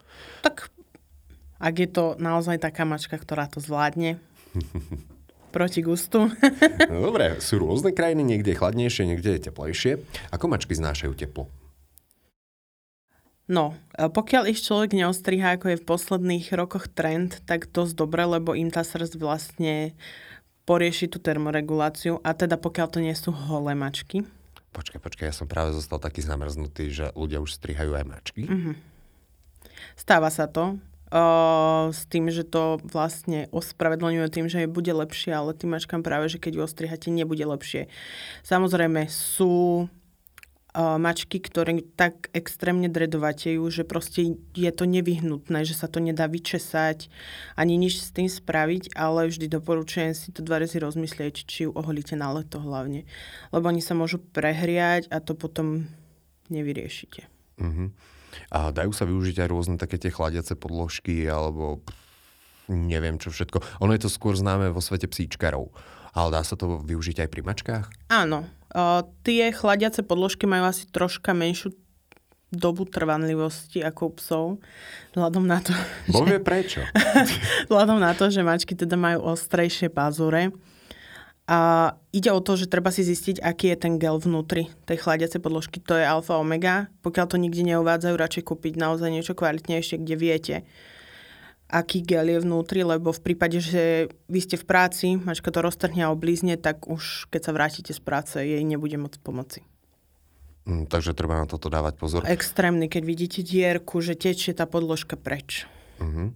Tak 0.47 0.71
ak 1.59 1.75
je 1.79 1.89
to 1.91 2.15
naozaj 2.19 2.63
taká 2.63 2.87
mačka, 2.87 3.19
ktorá 3.19 3.51
to 3.51 3.59
zvládne, 3.59 4.23
proti 5.55 5.83
gustu. 5.83 6.27
no, 6.91 6.99
dobre, 7.11 7.39
sú 7.39 7.59
rôzne 7.59 7.91
krajiny, 7.91 8.23
niekde 8.25 8.55
je 8.55 8.59
chladnejšie, 8.59 9.03
niekde 9.07 9.31
je 9.37 9.41
teplejšie. 9.51 9.93
Ako 10.33 10.47
mačky 10.47 10.73
znášajú 10.75 11.13
teplo? 11.15 11.47
No, 13.51 13.75
pokiaľ 13.99 14.55
ich 14.55 14.63
človek 14.63 14.95
neostriha, 14.95 15.59
ako 15.59 15.75
je 15.75 15.81
v 15.83 15.89
posledných 15.89 16.47
rokoch 16.55 16.87
trend, 16.87 17.43
tak 17.43 17.75
dosť 17.75 17.95
dobre, 17.99 18.23
lebo 18.23 18.55
im 18.55 18.71
tá 18.71 18.87
srdc 18.87 19.19
vlastne 19.19 19.99
porieši 20.63 21.11
tú 21.11 21.19
termoreguláciu 21.19 22.23
a 22.23 22.39
teda 22.39 22.55
pokiaľ 22.55 22.87
to 22.87 23.03
nie 23.03 23.13
sú 23.19 23.35
holé 23.35 23.75
mačky. 23.75 24.23
Počkaj, 24.73 25.03
počkaj, 25.03 25.27
ja 25.29 25.35
som 25.35 25.51
práve 25.51 25.75
zostal 25.75 25.99
taký 25.99 26.23
zamrznutý, 26.23 26.89
že 26.89 27.11
ľudia 27.19 27.43
už 27.43 27.59
strihajú 27.59 27.93
aj 27.93 28.05
mačky. 28.07 28.47
Mm-hmm. 28.47 28.75
Stáva 29.99 30.31
sa 30.33 30.47
to 30.47 30.79
s 31.93 32.09
tým, 32.09 32.33
že 32.33 32.41
to 32.41 32.81
vlastne 32.89 33.45
ospravedlňuje 33.53 34.33
tým, 34.33 34.49
že 34.49 34.65
bude 34.65 34.89
lepšie, 34.97 35.37
ale 35.37 35.53
tým 35.53 35.77
mačkám 35.77 36.01
práve, 36.01 36.33
že 36.33 36.41
keď 36.41 36.57
ju 36.57 36.63
ostrihate, 36.65 37.13
nebude 37.13 37.45
lepšie. 37.45 37.93
Samozrejme 38.49 39.13
sú 39.13 39.85
uh, 39.85 40.02
mačky, 40.73 41.37
ktoré 41.37 41.85
tak 41.97 42.33
extrémne 42.33 42.89
dredovatejú, 42.89 43.61
že 43.69 43.85
proste 43.85 44.41
je 44.57 44.71
to 44.73 44.89
nevyhnutné, 44.89 45.69
že 45.69 45.77
sa 45.77 45.85
to 45.85 46.01
nedá 46.01 46.25
vyčesať, 46.25 47.13
ani 47.61 47.77
nič 47.77 48.01
s 48.01 48.09
tým 48.09 48.29
spraviť, 48.29 48.97
ale 48.97 49.29
vždy 49.29 49.53
doporučujem 49.53 50.17
si 50.17 50.33
to 50.33 50.41
dva 50.41 50.65
razy 50.65 50.81
rozmyslieť, 50.81 51.45
či 51.45 51.69
ju 51.69 51.71
oholíte 51.77 52.17
na 52.17 52.33
leto 52.33 52.57
hlavne. 52.57 53.05
Lebo 53.53 53.69
oni 53.69 53.85
sa 53.85 53.93
môžu 53.93 54.17
prehriať 54.17 55.13
a 55.13 55.21
to 55.21 55.37
potom 55.37 55.93
nevyriešite. 56.49 57.29
Mm-hmm. 57.61 57.89
A 58.57 58.73
dajú 58.73 58.97
sa 58.97 59.05
využiť 59.05 59.45
aj 59.45 59.49
rôzne 59.53 59.77
také 59.77 60.01
tie 60.01 60.09
chladiace 60.09 60.57
podložky 60.57 61.29
alebo 61.29 61.85
neviem 62.73 63.21
čo 63.21 63.29
všetko. 63.29 63.85
Ono 63.85 63.93
je 63.93 64.09
to 64.09 64.11
skôr 64.13 64.33
známe 64.33 64.73
vo 64.73 64.81
svete 64.81 65.05
psíčkarov. 65.05 65.69
Ale 66.13 66.29
dá 66.29 66.45
sa 66.45 66.61
to 66.61 66.85
využiť 66.85 67.25
aj 67.25 67.29
pri 67.33 67.41
mačkách? 67.41 67.87
Áno. 68.13 68.45
Uh, 68.73 69.05
tie 69.21 69.53
chladiace 69.53 70.01
podložky 70.01 70.49
majú 70.49 70.65
asi 70.65 70.89
troška 70.89 71.37
menšiu 71.37 71.77
dobu 72.53 72.85
trvanlivosti 72.85 73.81
ako 73.81 74.01
u 74.09 74.13
psov. 74.21 74.45
Vzhľadom 75.17 75.45
na 75.49 75.61
to, 75.65 75.73
Bože, 76.09 76.37
že... 76.37 76.45
prečo? 76.45 76.81
vzhľadom 77.69 78.01
na 78.01 78.13
to, 78.13 78.29
že 78.29 78.45
mačky 78.45 78.77
teda 78.77 78.97
majú 78.97 79.33
ostrejšie 79.33 79.89
pazure 79.89 80.53
a 81.49 81.93
ide 82.15 82.31
o 82.31 82.39
to, 82.39 82.55
že 82.55 82.71
treba 82.71 82.95
si 82.95 83.03
zistiť, 83.03 83.43
aký 83.43 83.75
je 83.75 83.77
ten 83.77 83.99
gel 83.99 84.21
vnútri 84.21 84.71
tej 84.87 85.03
chladiacej 85.03 85.43
podložky. 85.43 85.83
To 85.85 85.99
je 85.99 86.07
alfa 86.07 86.39
omega. 86.39 86.87
Pokiaľ 87.03 87.27
to 87.27 87.37
nikde 87.37 87.67
neuvádzajú, 87.67 88.15
radšej 88.15 88.47
kúpiť 88.47 88.79
naozaj 88.79 89.11
niečo 89.11 89.35
kvalitnejšie, 89.35 90.01
kde 90.01 90.15
viete, 90.15 90.57
aký 91.73 92.05
gel 92.05 92.29
je 92.29 92.45
vnútri, 92.45 92.85
lebo 92.85 93.11
v 93.11 93.25
prípade, 93.25 93.59
že 93.65 94.13
vy 94.29 94.41
ste 94.45 94.61
v 94.61 94.69
práci, 94.69 95.17
mačka 95.17 95.49
to 95.49 95.65
roztrhne 95.65 96.05
a 96.05 96.13
oblízne, 96.13 96.61
tak 96.61 96.85
už 96.85 97.33
keď 97.33 97.41
sa 97.41 97.53
vrátite 97.57 97.93
z 97.97 98.01
práce, 98.05 98.37
jej 98.37 98.61
nebude 98.61 99.01
moc 99.01 99.17
pomoci. 99.25 99.65
Mm, 100.69 100.87
takže 100.87 101.17
treba 101.17 101.43
na 101.43 101.49
toto 101.49 101.67
dávať 101.73 101.99
pozor. 101.99 102.21
Extrémny, 102.23 102.87
keď 102.87 103.03
vidíte 103.03 103.41
dierku, 103.43 103.99
že 103.99 104.15
tečie 104.15 104.55
tá 104.55 104.69
podložka 104.69 105.19
preč. 105.19 105.67
Uh-huh. 105.99 106.31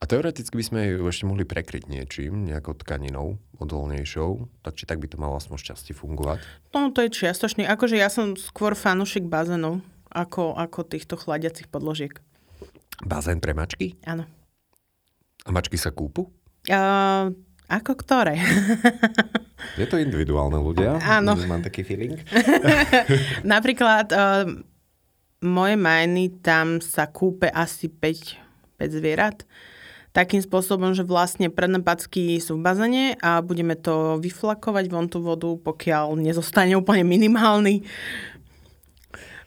A 0.00 0.08
teoreticky 0.08 0.56
by 0.56 0.64
sme 0.64 0.80
ju 0.98 1.04
ešte 1.06 1.28
mohli 1.28 1.46
prekryť 1.46 1.86
niečím, 1.86 2.48
nejakou 2.48 2.74
tkaninou 2.74 3.38
odolnejšou, 3.62 4.50
tak 4.66 4.74
či 4.74 4.88
tak 4.88 4.98
by 4.98 5.06
to 5.06 5.20
malo 5.20 5.38
aspoň 5.38 5.62
šťastie 5.62 5.94
fungovať. 5.94 6.42
No 6.74 6.90
to 6.90 7.06
je 7.06 7.14
čiastočný. 7.14 7.68
Akože 7.68 8.00
ja 8.00 8.10
som 8.10 8.34
skôr 8.34 8.74
fanušik 8.74 9.28
bazénov, 9.28 9.78
ako, 10.10 10.58
ako 10.58 10.88
týchto 10.88 11.14
chladiacich 11.14 11.70
podložiek. 11.70 12.18
Bazén 13.06 13.38
pre 13.38 13.54
mačky? 13.54 13.94
Áno. 14.02 14.26
A 15.42 15.50
mačky 15.50 15.74
sa 15.74 15.90
kúpu? 15.90 16.30
Uh, 16.70 17.34
ako 17.66 17.98
ktoré? 17.98 18.38
je 19.80 19.86
to 19.88 19.98
individuálne 19.98 20.60
ľudia. 20.60 21.00
Áno. 21.02 21.34
Mám 21.50 21.66
taký 21.66 21.82
feeling. 21.82 22.20
Napríklad 23.46 24.06
uh, 24.14 24.46
moje 25.42 25.74
majny, 25.74 26.38
tam 26.44 26.78
sa 26.78 27.10
kúpe 27.10 27.50
asi 27.50 27.90
5, 27.90 28.78
5 28.78 28.98
zvierat 28.98 29.42
takým 30.12 30.44
spôsobom, 30.44 30.92
že 30.92 31.08
vlastne 31.08 31.48
predné 31.48 31.80
packy 31.80 32.36
sú 32.36 32.60
v 32.60 32.64
bazene 32.68 33.16
a 33.24 33.40
budeme 33.40 33.72
to 33.72 34.20
vyflakovať 34.20 34.84
von 34.92 35.08
tú 35.08 35.24
vodu, 35.24 35.48
pokiaľ 35.56 36.20
nezostane 36.20 36.76
úplne 36.76 37.00
minimálny, 37.00 37.80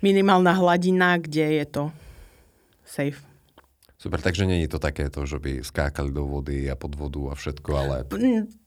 minimálna 0.01 0.57
hladina, 0.57 1.21
kde 1.21 1.61
je 1.61 1.65
to 1.69 1.83
safe. 2.81 3.21
Super, 4.05 4.21
takže 4.21 4.45
nie 4.45 4.61
je 4.61 4.69
to 4.69 4.77
takéto, 4.77 5.25
že 5.25 5.41
by 5.41 5.65
skákali 5.65 6.13
do 6.13 6.29
vody 6.29 6.69
a 6.69 6.77
pod 6.77 6.93
vodu 6.93 7.25
a 7.25 7.33
všetko, 7.33 7.69
ale... 7.73 7.95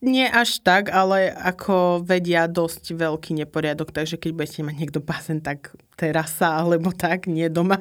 Nie 0.03 0.27
až 0.27 0.59
tak, 0.67 0.91
ale 0.91 1.31
ako 1.31 2.03
vedia 2.03 2.51
dosť 2.51 2.99
veľký 2.99 3.39
neporiadok, 3.47 3.95
takže 3.95 4.19
keď 4.19 4.31
budete 4.35 4.67
mať 4.67 4.75
niekto 4.75 4.99
bazén, 4.99 5.39
tak 5.39 5.79
terasa 5.95 6.59
alebo 6.59 6.91
tak, 6.91 7.31
nie 7.31 7.47
doma. 7.47 7.79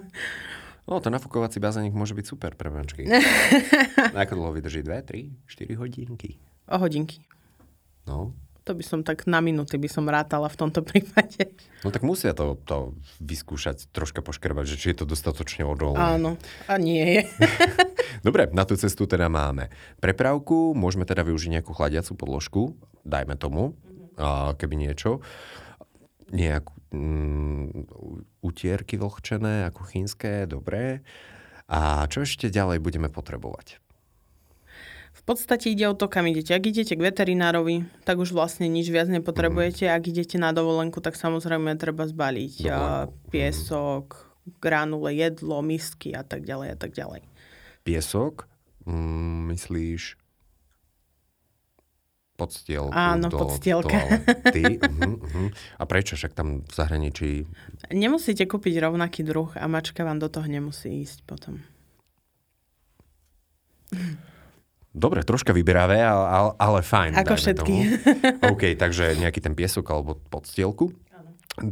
No, 0.86 1.02
ten 1.02 1.10
nafukovací 1.10 1.58
bazénik 1.58 1.98
môže 1.98 2.13
byť 2.13 2.26
super 2.30 2.54
pre 2.54 2.70
mačky. 2.70 3.10
ako 4.13 4.34
dlho 4.38 4.54
vydrží? 4.54 4.86
2, 4.86 4.93
3, 5.10 5.50
4 5.50 5.82
hodinky? 5.82 6.38
O 6.70 6.78
hodinky. 6.78 7.26
No. 8.06 8.38
To 8.67 8.75
by 8.75 8.84
som 8.84 8.99
tak 8.99 9.23
na 9.32 9.39
minúty 9.39 9.80
by 9.80 9.88
som 9.88 10.03
rátala 10.03 10.51
v 10.51 10.60
tomto 10.60 10.84
prípade. 10.84 11.56
No 11.88 11.89
tak 11.89 12.03
musia 12.03 12.36
to, 12.36 12.60
to 12.67 12.99
vyskúšať, 13.23 13.88
troška 13.95 14.19
poškrbať, 14.19 14.65
že 14.67 14.75
či 14.75 14.86
je 14.91 14.97
to 14.99 15.06
dostatočne 15.08 15.63
odolné. 15.63 16.19
Áno, 16.19 16.36
a 16.67 16.75
nie 16.75 16.99
je. 16.99 17.21
Dobre, 18.27 18.51
na 18.51 18.67
tú 18.67 18.75
cestu 18.75 19.08
teda 19.08 19.32
máme 19.32 19.71
prepravku, 20.03 20.75
môžeme 20.75 21.08
teda 21.08 21.23
využiť 21.23 21.60
nejakú 21.60 21.71
chladiacu 21.71 22.12
podložku, 22.19 22.62
dajme 23.08 23.39
tomu, 23.39 23.71
keby 24.60 24.75
niečo 24.75 25.23
nejakú 26.27 26.75
mm, 26.91 27.88
utierky 28.43 28.99
vlhčené, 28.99 29.71
ako 29.71 29.88
chínske, 29.88 30.43
dobré. 30.43 31.08
A 31.67 32.03
čo 32.08 32.23
ešte 32.23 32.51
ďalej 32.51 32.84
budeme 32.84 33.08
potrebovať? 33.08 33.80
Podstate 35.28 35.76
ide 35.76 35.92
o 35.92 35.92
to, 35.92 36.08
kam 36.08 36.24
idete. 36.32 36.56
Ak 36.56 36.63
idete 36.63 36.96
k 36.96 37.04
veterinárovi, 37.04 37.84
tak 38.08 38.16
už 38.16 38.32
vlastne 38.32 38.72
nič 38.72 38.88
viac 38.88 39.12
nepotrebujete. 39.12 39.92
Mm. 39.92 39.94
Ak 40.00 40.04
idete 40.08 40.40
na 40.40 40.56
dovolenku, 40.56 41.04
tak 41.04 41.20
samozrejme 41.20 41.76
treba 41.76 42.08
zbaliť 42.08 42.63
dovolenku. 42.63 43.12
piesok, 43.28 44.16
mm. 44.16 44.63
granule, 44.63 45.12
jedlo, 45.12 45.60
misky 45.60 46.16
a 46.16 46.24
tak 46.24 46.48
ďalej 46.48 46.68
a 46.72 46.78
tak 46.80 46.96
ďalej. 46.96 47.28
Piesok? 47.84 48.48
Mm, 48.88 49.52
myslíš 49.52 50.16
podstielku. 52.38 52.94
Áno, 52.94 53.28
do 53.28 53.36
podstielka. 53.36 54.22
Ty, 54.54 54.78
uh-huh, 54.78 55.18
uh-huh. 55.18 55.50
A 55.82 55.84
prečo 55.90 56.13
však 56.13 56.38
tam 56.38 56.62
v 56.62 56.72
zahraničí? 56.72 57.50
Nemusíte 57.90 58.46
kúpiť 58.46 58.78
rovnaký 58.78 59.26
druh 59.26 59.50
a 59.58 59.66
mačka 59.66 60.06
vám 60.06 60.22
do 60.22 60.30
toho 60.30 60.46
nemusí 60.46 61.02
ísť 61.02 61.26
potom. 61.26 61.66
Dobre, 64.98 65.22
troška 65.22 65.54
vyberavé, 65.54 66.02
ale, 66.02 66.58
ale 66.58 66.80
fajn. 66.82 67.14
Ako 67.22 67.38
všetky. 67.38 67.74
Tomu. 67.78 68.52
OK, 68.58 68.74
takže 68.74 69.14
nejaký 69.22 69.40
ten 69.46 69.54
piesok 69.54 69.86
alebo 69.94 70.18
podstielku. 70.34 70.90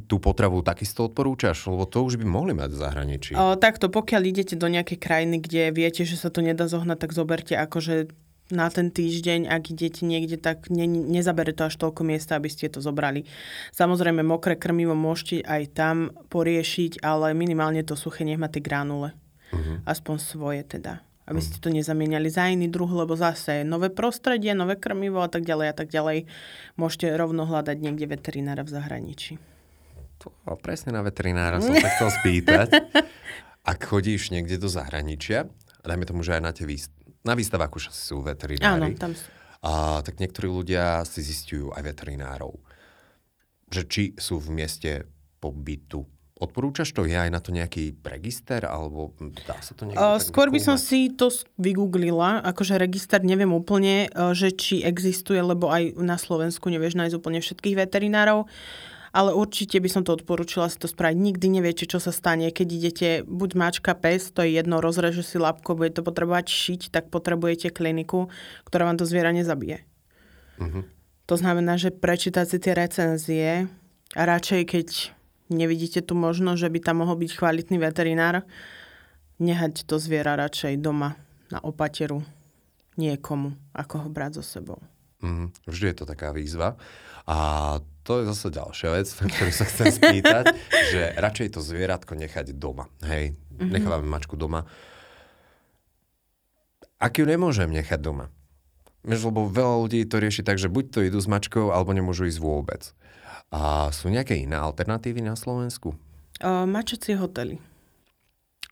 Tú 0.05 0.17
potravu 0.17 0.61
takisto 0.65 1.09
odporúčaš? 1.09 1.69
Lebo 1.69 1.89
to 1.89 2.05
už 2.05 2.21
by 2.21 2.25
mohli 2.25 2.53
mať 2.53 2.69
v 2.73 2.77
zahraničí. 2.77 3.31
O, 3.37 3.57
takto, 3.57 3.89
pokiaľ 3.89 4.21
idete 4.29 4.53
do 4.57 4.69
nejakej 4.69 4.97
krajiny, 4.97 5.41
kde 5.41 5.73
viete, 5.73 6.05
že 6.05 6.17
sa 6.17 6.29
to 6.29 6.45
nedá 6.45 6.69
zohnať, 6.69 6.97
tak 7.01 7.11
zoberte 7.13 7.53
akože 7.57 8.09
na 8.53 8.69
ten 8.69 8.93
týždeň, 8.93 9.49
ak 9.49 9.73
idete 9.73 10.05
niekde, 10.05 10.37
tak 10.37 10.69
ne, 10.69 10.85
nezabere 10.85 11.49
to 11.49 11.65
až 11.65 11.81
toľko 11.81 12.05
miesta, 12.05 12.37
aby 12.37 12.49
ste 12.49 12.69
to 12.69 12.77
zobrali. 12.77 13.25
Samozrejme, 13.73 14.21
mokré 14.21 14.53
krmivo 14.53 14.93
môžete 14.93 15.41
aj 15.41 15.73
tam 15.73 16.13
poriešiť, 16.29 17.01
ale 17.01 17.33
minimálne 17.33 17.81
to 17.81 17.97
suché 17.97 18.21
nech 18.21 18.37
má 18.37 18.45
tie 18.45 18.61
granule. 18.61 19.17
Uh-huh. 19.49 19.81
Aspoň 19.85 20.15
svoje 20.21 20.61
teda. 20.61 21.01
Aby 21.25 21.41
ste 21.41 21.57
to 21.57 21.73
nezamieniali 21.73 22.29
za 22.29 22.45
iný 22.45 22.69
druh, 22.69 22.89
lebo 22.89 23.17
zase 23.17 23.65
nové 23.65 23.89
prostredie, 23.89 24.53
nové 24.53 24.77
krmivo 24.77 25.25
a 25.25 25.29
tak 25.29 25.41
ďalej 25.41 25.67
a 25.73 25.75
tak 25.75 25.89
ďalej. 25.89 26.29
Môžete 26.77 27.09
rovno 27.17 27.49
hľadať 27.49 27.77
niekde 27.81 28.05
veterinára 28.05 28.61
v 28.61 28.73
zahraničí. 28.77 29.33
To, 30.21 30.29
presne 30.61 30.93
na 30.93 31.01
veterinára 31.01 31.59
som 31.59 31.73
sa 31.73 31.89
chcel 31.97 32.09
spýtať. 32.21 32.67
Ak 33.73 33.81
chodíš 33.81 34.29
niekde 34.29 34.61
do 34.61 34.69
zahraničia, 34.69 35.49
dajme 35.81 36.05
tomu, 36.05 36.21
že 36.21 36.37
aj 36.37 36.41
na 36.45 36.53
tie 36.53 36.69
výst- 36.69 36.93
na 37.25 37.33
výstavách 37.33 37.73
už 37.73 37.89
asi 37.89 38.13
sú 38.13 38.21
veterinári. 38.21 38.93
Áno, 38.93 39.01
tam 39.01 39.17
sú. 39.17 39.25
A, 39.65 40.05
tak 40.05 40.21
niektorí 40.21 40.45
ľudia 40.45 41.01
si 41.09 41.25
zistujú 41.25 41.73
aj 41.73 41.81
veterinárov. 41.81 42.53
Že 43.73 43.81
či 43.89 44.03
sú 44.13 44.37
v 44.37 44.53
mieste 44.53 45.09
pobytu. 45.41 46.05
Odporúčaš 46.35 46.91
to? 46.91 47.07
Je 47.07 47.15
aj 47.15 47.31
na 47.31 47.39
to 47.39 47.55
nejaký 47.55 47.95
register? 48.03 48.67
Alebo 48.67 49.15
dá 49.47 49.55
sa 49.63 49.71
to 49.71 49.87
uh, 49.87 50.19
Skôr 50.19 50.51
by 50.51 50.59
som 50.59 50.75
si 50.75 51.07
to 51.15 51.31
vygooglila. 51.55 52.43
Akože 52.43 52.75
register 52.75 53.23
neviem 53.23 53.55
úplne, 53.55 54.11
že 54.35 54.51
či 54.51 54.83
existuje, 54.83 55.39
lebo 55.39 55.71
aj 55.71 55.95
na 55.95 56.19
Slovensku 56.19 56.67
nevieš 56.67 56.99
nájsť 56.99 57.15
úplne 57.15 57.39
všetkých 57.39 57.79
veterinárov 57.87 58.51
ale 59.15 59.31
určite 59.31 59.79
by 59.79 59.87
som 59.87 60.03
to 60.03 60.11
odporúčila 60.11 60.67
si 60.67 60.75
to 60.75 60.91
spraviť. 60.91 61.15
Nikdy 61.15 61.47
neviete, 61.47 61.87
čo 61.87 62.03
sa 62.03 62.11
stane, 62.11 62.51
keď 62.51 62.67
idete, 62.67 63.09
buď 63.23 63.55
mačka, 63.55 63.95
pes, 63.95 64.27
to 64.35 64.43
je 64.43 64.59
jedno, 64.59 64.83
rozreže 64.83 65.23
si 65.23 65.39
labko, 65.39 65.79
bude 65.79 65.95
to 65.95 66.03
potrebovať 66.03 66.51
šiť, 66.51 66.81
tak 66.91 67.07
potrebujete 67.07 67.71
kliniku, 67.71 68.27
ktorá 68.67 68.91
vám 68.91 68.99
to 68.99 69.07
zviera 69.07 69.31
nezabije. 69.31 69.87
Uh-huh. 70.59 70.83
To 71.31 71.35
znamená, 71.39 71.79
že 71.79 71.95
prečítať 71.95 72.43
si 72.43 72.57
tie 72.59 72.75
recenzie 72.75 73.71
a 74.19 74.21
radšej, 74.27 74.61
keď 74.67 75.14
nevidíte 75.51 76.01
tu 76.01 76.17
možnosť, 76.17 76.59
že 76.67 76.69
by 76.71 76.79
tam 76.81 76.95
mohol 77.05 77.19
byť 77.21 77.31
kvalitný 77.37 77.77
veterinár, 77.81 78.45
nehať 79.37 79.83
to 79.85 79.99
zviera 79.99 80.39
radšej 80.39 80.79
doma 80.79 81.19
na 81.51 81.59
opateru 81.61 82.23
niekomu, 82.95 83.53
ako 83.75 84.07
ho 84.07 84.09
brať 84.09 84.39
so 84.39 84.43
sebou. 84.43 84.79
Mm, 85.19 85.51
vždy 85.67 85.85
je 85.91 85.97
to 85.97 86.05
taká 86.07 86.31
výzva. 86.31 86.79
A 87.25 87.37
to 88.05 88.21
je 88.21 88.29
zase 88.29 88.53
ďalšia 88.53 88.89
vec, 88.93 89.07
ktorú 89.09 89.51
sa 89.51 89.65
chcem 89.65 89.89
spýtať, 89.89 90.45
že 90.93 91.01
radšej 91.17 91.57
to 91.57 91.59
zvieratko 91.59 92.13
nechať 92.13 92.53
doma. 92.53 92.85
Hej, 93.01 93.33
mm-hmm. 93.33 93.71
nechávame 93.73 94.05
mačku 94.05 94.37
doma. 94.37 94.69
Ak 96.95 97.17
ju 97.19 97.25
nemôžem 97.27 97.67
nechať 97.73 97.99
doma? 97.99 98.31
Vieš, 99.05 99.29
lebo 99.29 99.45
veľa 99.45 99.75
ľudí 99.85 100.01
to 100.09 100.17
rieši 100.17 100.41
tak, 100.41 100.57
že 100.57 100.65
buď 100.65 100.85
to 100.89 100.99
idú 101.05 101.21
s 101.21 101.29
mačkou, 101.29 101.69
alebo 101.69 101.93
nemôžu 101.93 102.25
ísť 102.25 102.41
vôbec. 102.41 102.81
A 103.53 103.93
sú 103.93 104.09
nejaké 104.09 104.41
iné 104.41 104.57
alternatívy 104.57 105.21
na 105.21 105.37
Slovensku? 105.37 105.93
Uh, 106.41 106.65
mačacie 106.65 107.13
hotely. 107.13 107.61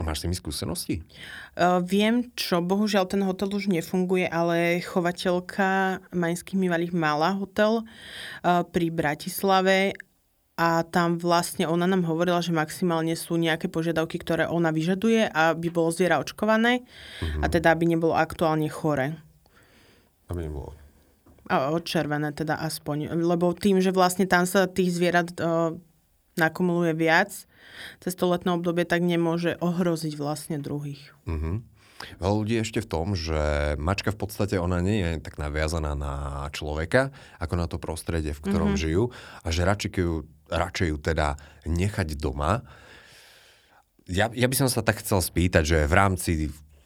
Máš 0.01 0.19
s 0.19 0.23
tými 0.25 0.33
skúsenosti? 0.33 1.05
Uh, 1.53 1.77
viem, 1.85 2.33
čo 2.33 2.65
bohužiaľ 2.65 3.05
ten 3.05 3.21
hotel 3.21 3.53
už 3.53 3.69
nefunguje, 3.69 4.25
ale 4.25 4.81
chovateľka 4.81 6.01
Majských 6.09 6.57
Mivalých 6.57 6.97
mala 6.97 7.37
hotel 7.37 7.85
uh, 7.85 8.65
pri 8.65 8.89
Bratislave 8.89 9.93
a 10.57 10.81
tam 10.81 11.21
vlastne 11.21 11.69
ona 11.69 11.85
nám 11.85 12.09
hovorila, 12.09 12.41
že 12.41 12.53
maximálne 12.53 13.13
sú 13.13 13.37
nejaké 13.37 13.69
požiadavky, 13.69 14.17
ktoré 14.17 14.49
ona 14.49 14.73
vyžaduje, 14.73 15.29
aby 15.29 15.69
bolo 15.69 15.93
zviera 15.93 16.21
očkované 16.21 16.81
uh-huh. 16.81 17.41
a 17.41 17.49
teda 17.49 17.73
aby 17.73 17.89
nebolo 17.89 18.13
aktuálne 18.17 18.69
chore. 18.69 19.17
Aby 20.29 20.47
nebolo 20.47 20.73
a 21.47 21.75
odčervené 21.75 22.31
teda 22.31 22.55
aspoň. 22.55 23.19
Lebo 23.19 23.51
tým, 23.51 23.83
že 23.83 23.91
vlastne 23.91 24.23
tam 24.23 24.47
sa 24.47 24.63
tých 24.63 24.95
zvierat 24.95 25.35
uh, 25.39 25.75
nakumuluje 26.39 26.95
viac, 26.95 27.31
cez 27.99 28.13
to 28.15 28.29
letné 28.31 28.55
obdobie, 28.55 28.87
tak 28.87 29.03
nemôže 29.03 29.59
ohroziť 29.59 30.13
vlastne 30.15 30.57
druhých. 30.59 31.11
Uh-huh. 31.27 31.59
Veľa 32.19 32.33
ľudí 32.35 32.55
ešte 32.59 32.83
v 32.83 32.89
tom, 32.89 33.15
že 33.15 33.73
mačka 33.79 34.11
v 34.11 34.19
podstate 34.19 34.59
ona 34.59 34.83
nie 34.83 34.99
je 34.99 35.23
tak 35.23 35.39
naviazaná 35.39 35.95
na 35.95 36.47
človeka, 36.51 37.15
ako 37.39 37.53
na 37.55 37.65
to 37.71 37.79
prostredie, 37.79 38.35
v 38.35 38.43
ktorom 38.43 38.75
mm-hmm. 38.75 38.83
žijú 38.83 39.03
a 39.39 39.47
že 39.47 39.63
radšej 39.63 39.91
ju, 40.03 40.27
radšej 40.51 40.87
ju 40.91 40.97
teda 40.99 41.39
nechať 41.63 42.19
doma. 42.19 42.67
Ja, 44.03 44.27
ja 44.35 44.51
by 44.51 44.55
som 44.59 44.67
sa 44.67 44.83
tak 44.83 44.99
chcel 44.99 45.23
spýtať, 45.23 45.63
že 45.63 45.77
v 45.87 45.95
rámci 45.95 46.31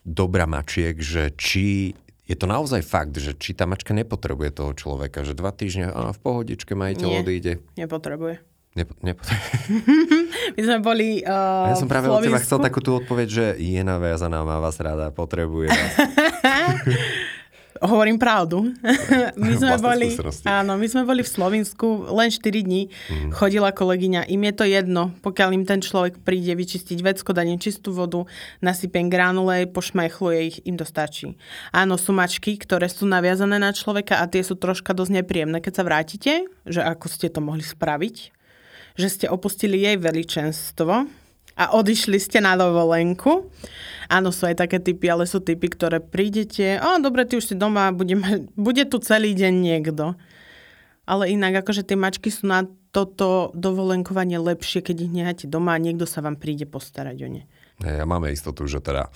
dobra 0.06 0.46
mačiek, 0.46 0.94
že 1.02 1.34
či 1.34 1.98
je 2.28 2.36
to 2.36 2.44
naozaj 2.44 2.84
fakt, 2.84 3.16
že 3.16 3.32
či 3.32 3.56
tá 3.56 3.64
mačka 3.64 3.96
nepotrebuje 3.96 4.52
toho 4.52 4.76
človeka, 4.76 5.24
že 5.24 5.32
dva 5.32 5.48
týždne 5.48 5.88
a 5.88 6.12
v 6.12 6.20
pohodičke 6.20 6.76
majiteľ 6.76 7.08
Nie, 7.08 7.20
odíde. 7.24 7.52
nepotrebuje. 7.80 8.44
Nepo, 8.76 8.92
nepotrebuje. 9.00 9.48
My 10.54 10.60
sme 10.60 10.78
boli 10.84 11.24
uh, 11.24 11.72
Ja 11.72 11.76
som 11.80 11.88
práve 11.88 12.12
od 12.12 12.20
teba 12.20 12.38
chcel 12.38 12.60
takú 12.60 12.84
tú 12.84 13.00
odpoveď, 13.00 13.26
že 13.26 13.44
je 13.56 13.80
naviazaná, 13.80 14.44
má 14.44 14.60
vás 14.60 14.76
rada, 14.78 15.08
potrebuje 15.08 15.72
vás. 15.72 15.94
Hovorím 17.78 18.18
pravdu. 18.18 18.74
my 19.42 19.52
sme 19.54 19.76
boli, 19.78 20.14
áno, 20.46 20.74
my 20.74 20.86
sme 20.90 21.02
boli 21.06 21.22
v 21.22 21.30
Slovensku 21.30 22.10
len 22.10 22.30
4 22.30 22.42
dní. 22.66 22.90
Mm. 22.90 23.30
Chodila 23.30 23.70
kolegyňa, 23.70 24.26
im 24.26 24.42
je 24.50 24.54
to 24.54 24.64
jedno, 24.66 25.14
pokiaľ 25.22 25.48
im 25.54 25.64
ten 25.64 25.78
človek 25.78 26.22
príde 26.26 26.54
vyčistiť 26.58 26.98
vecko, 27.00 27.30
dať 27.30 27.46
čistú 27.62 27.94
vodu, 27.94 28.26
nasypem 28.58 29.06
granule, 29.06 29.70
pošmajchluje 29.70 30.38
ich, 30.50 30.56
im 30.66 30.74
to 30.74 30.82
stačí. 30.82 31.38
Áno, 31.70 31.94
sú 31.94 32.10
mačky, 32.10 32.58
ktoré 32.58 32.90
sú 32.90 33.06
naviazané 33.06 33.62
na 33.62 33.70
človeka 33.70 34.18
a 34.18 34.26
tie 34.26 34.42
sú 34.42 34.58
troška 34.58 34.90
dosť 34.92 35.22
nepríjemné. 35.22 35.62
Keď 35.62 35.72
sa 35.72 35.86
vrátite, 35.86 36.32
že 36.66 36.80
ako 36.82 37.06
ste 37.06 37.30
to 37.30 37.38
mohli 37.38 37.62
spraviť, 37.62 38.16
že 38.98 39.08
ste 39.08 39.26
opustili 39.30 39.78
jej 39.78 39.94
veličenstvo 39.94 41.27
a 41.58 41.74
odišli 41.74 42.22
ste 42.22 42.38
na 42.38 42.54
dovolenku. 42.54 43.50
Áno, 44.08 44.30
sú 44.30 44.46
aj 44.46 44.62
také 44.62 44.78
typy, 44.80 45.10
ale 45.10 45.26
sú 45.26 45.42
typy, 45.42 45.68
ktoré 45.68 46.00
prídete, 46.00 46.80
o, 46.80 46.96
dobre, 47.02 47.28
ty 47.28 47.36
už 47.36 47.52
si 47.52 47.54
doma, 47.58 47.92
budeme, 47.92 48.48
bude 48.56 48.86
tu 48.86 49.02
celý 49.02 49.34
deň 49.36 49.52
niekto. 49.52 50.16
Ale 51.04 51.28
inak, 51.28 51.66
akože 51.66 51.84
tie 51.84 51.98
mačky 51.98 52.32
sú 52.32 52.48
na 52.48 52.64
toto 52.94 53.52
dovolenkovanie 53.52 54.40
lepšie, 54.40 54.80
keď 54.80 54.96
ich 55.04 55.12
necháte 55.12 55.44
doma 55.44 55.76
a 55.76 55.82
niekto 55.82 56.08
sa 56.08 56.24
vám 56.24 56.40
príde 56.40 56.64
postarať 56.64 57.16
o 57.26 57.28
ne. 57.28 57.42
Ja 57.84 58.08
máme 58.08 58.32
istotu, 58.32 58.64
že 58.64 58.80
teda 58.80 59.12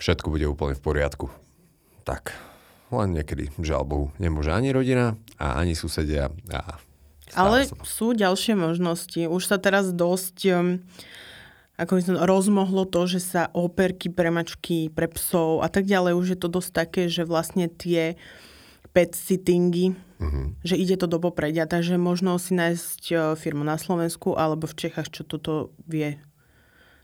všetko 0.00 0.32
bude 0.32 0.46
úplne 0.48 0.76
v 0.76 0.84
poriadku. 0.84 1.26
Tak, 2.08 2.32
len 2.94 3.20
niekedy, 3.20 3.52
žiaľ 3.60 3.82
Bohu, 3.84 4.06
nemôže 4.16 4.54
ani 4.54 4.72
rodina 4.72 5.18
a 5.36 5.60
ani 5.60 5.76
susedia 5.76 6.32
a 6.48 6.80
ale 7.34 7.66
sú 7.82 8.14
ďalšie 8.14 8.54
možnosti. 8.54 9.26
Už 9.26 9.42
sa 9.50 9.58
teraz 9.58 9.90
dosť 9.90 10.36
um, 10.54 10.78
ako 11.76 12.00
by 12.00 12.02
som, 12.02 12.16
rozmohlo 12.16 12.88
to, 12.88 13.04
že 13.04 13.20
sa 13.20 13.42
operky 13.52 14.08
pre 14.08 14.32
mačky, 14.32 14.88
pre 14.88 15.08
psov 15.12 15.60
a 15.60 15.68
tak 15.68 15.84
ďalej, 15.84 16.12
už 16.16 16.26
je 16.36 16.38
to 16.40 16.48
dosť 16.48 16.70
také, 16.72 17.02
že 17.12 17.28
vlastne 17.28 17.68
tie 17.68 18.16
pet 18.96 19.12
sittingy, 19.12 19.92
uh-huh. 19.92 20.56
že 20.64 20.80
ide 20.80 20.96
to 20.96 21.04
do 21.04 21.20
popredia, 21.20 21.68
takže 21.68 22.00
možno 22.00 22.40
si 22.40 22.56
nájsť 22.56 23.02
uh, 23.12 23.20
firmu 23.36 23.60
na 23.60 23.76
Slovensku 23.76 24.32
alebo 24.32 24.64
v 24.64 24.88
Čechách, 24.88 25.12
čo 25.12 25.22
toto 25.28 25.76
vie 25.84 26.16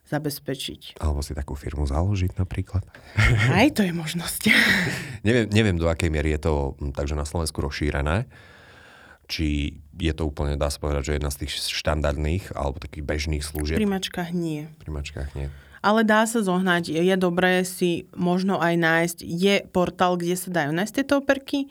zabezpečiť. 0.09 0.99
Alebo 0.99 1.23
si 1.23 1.37
takú 1.37 1.55
firmu 1.55 1.87
založiť 1.87 2.35
napríklad. 2.35 2.83
Aj 3.53 3.69
to 3.71 3.87
je 3.87 3.93
možnosť. 3.95 4.51
neviem, 5.29 5.47
neviem, 5.53 5.77
do 5.79 5.87
akej 5.87 6.11
miery 6.11 6.35
je 6.35 6.49
to 6.49 6.53
takže 6.97 7.15
na 7.15 7.29
Slovensku 7.29 7.63
rozšírené 7.63 8.27
či 9.33 9.81
je 9.97 10.13
to 10.13 10.29
úplne, 10.29 10.61
dá 10.61 10.69
sa 10.69 10.77
povedať, 10.77 11.09
že 11.09 11.17
jedna 11.17 11.33
z 11.33 11.49
tých 11.49 11.53
štandardných 11.57 12.53
alebo 12.53 12.77
takých 12.77 13.05
bežných 13.09 13.41
služieb? 13.41 13.81
Pri 13.81 13.89
mačkách 13.89 14.31
nie. 14.37 14.69
Pri 14.77 14.93
mačkách 14.93 15.33
nie. 15.33 15.49
Ale 15.83 16.07
dá 16.07 16.23
sa 16.31 16.39
zohnať, 16.39 16.95
je 16.95 17.17
dobré 17.19 17.67
si 17.67 18.07
možno 18.15 18.63
aj 18.63 18.75
nájsť, 18.79 19.19
je 19.27 19.67
portál, 19.67 20.15
kde 20.15 20.39
sa 20.39 20.55
dajú 20.55 20.71
nájsť 20.71 20.95
tieto 20.95 21.19
operky, 21.19 21.67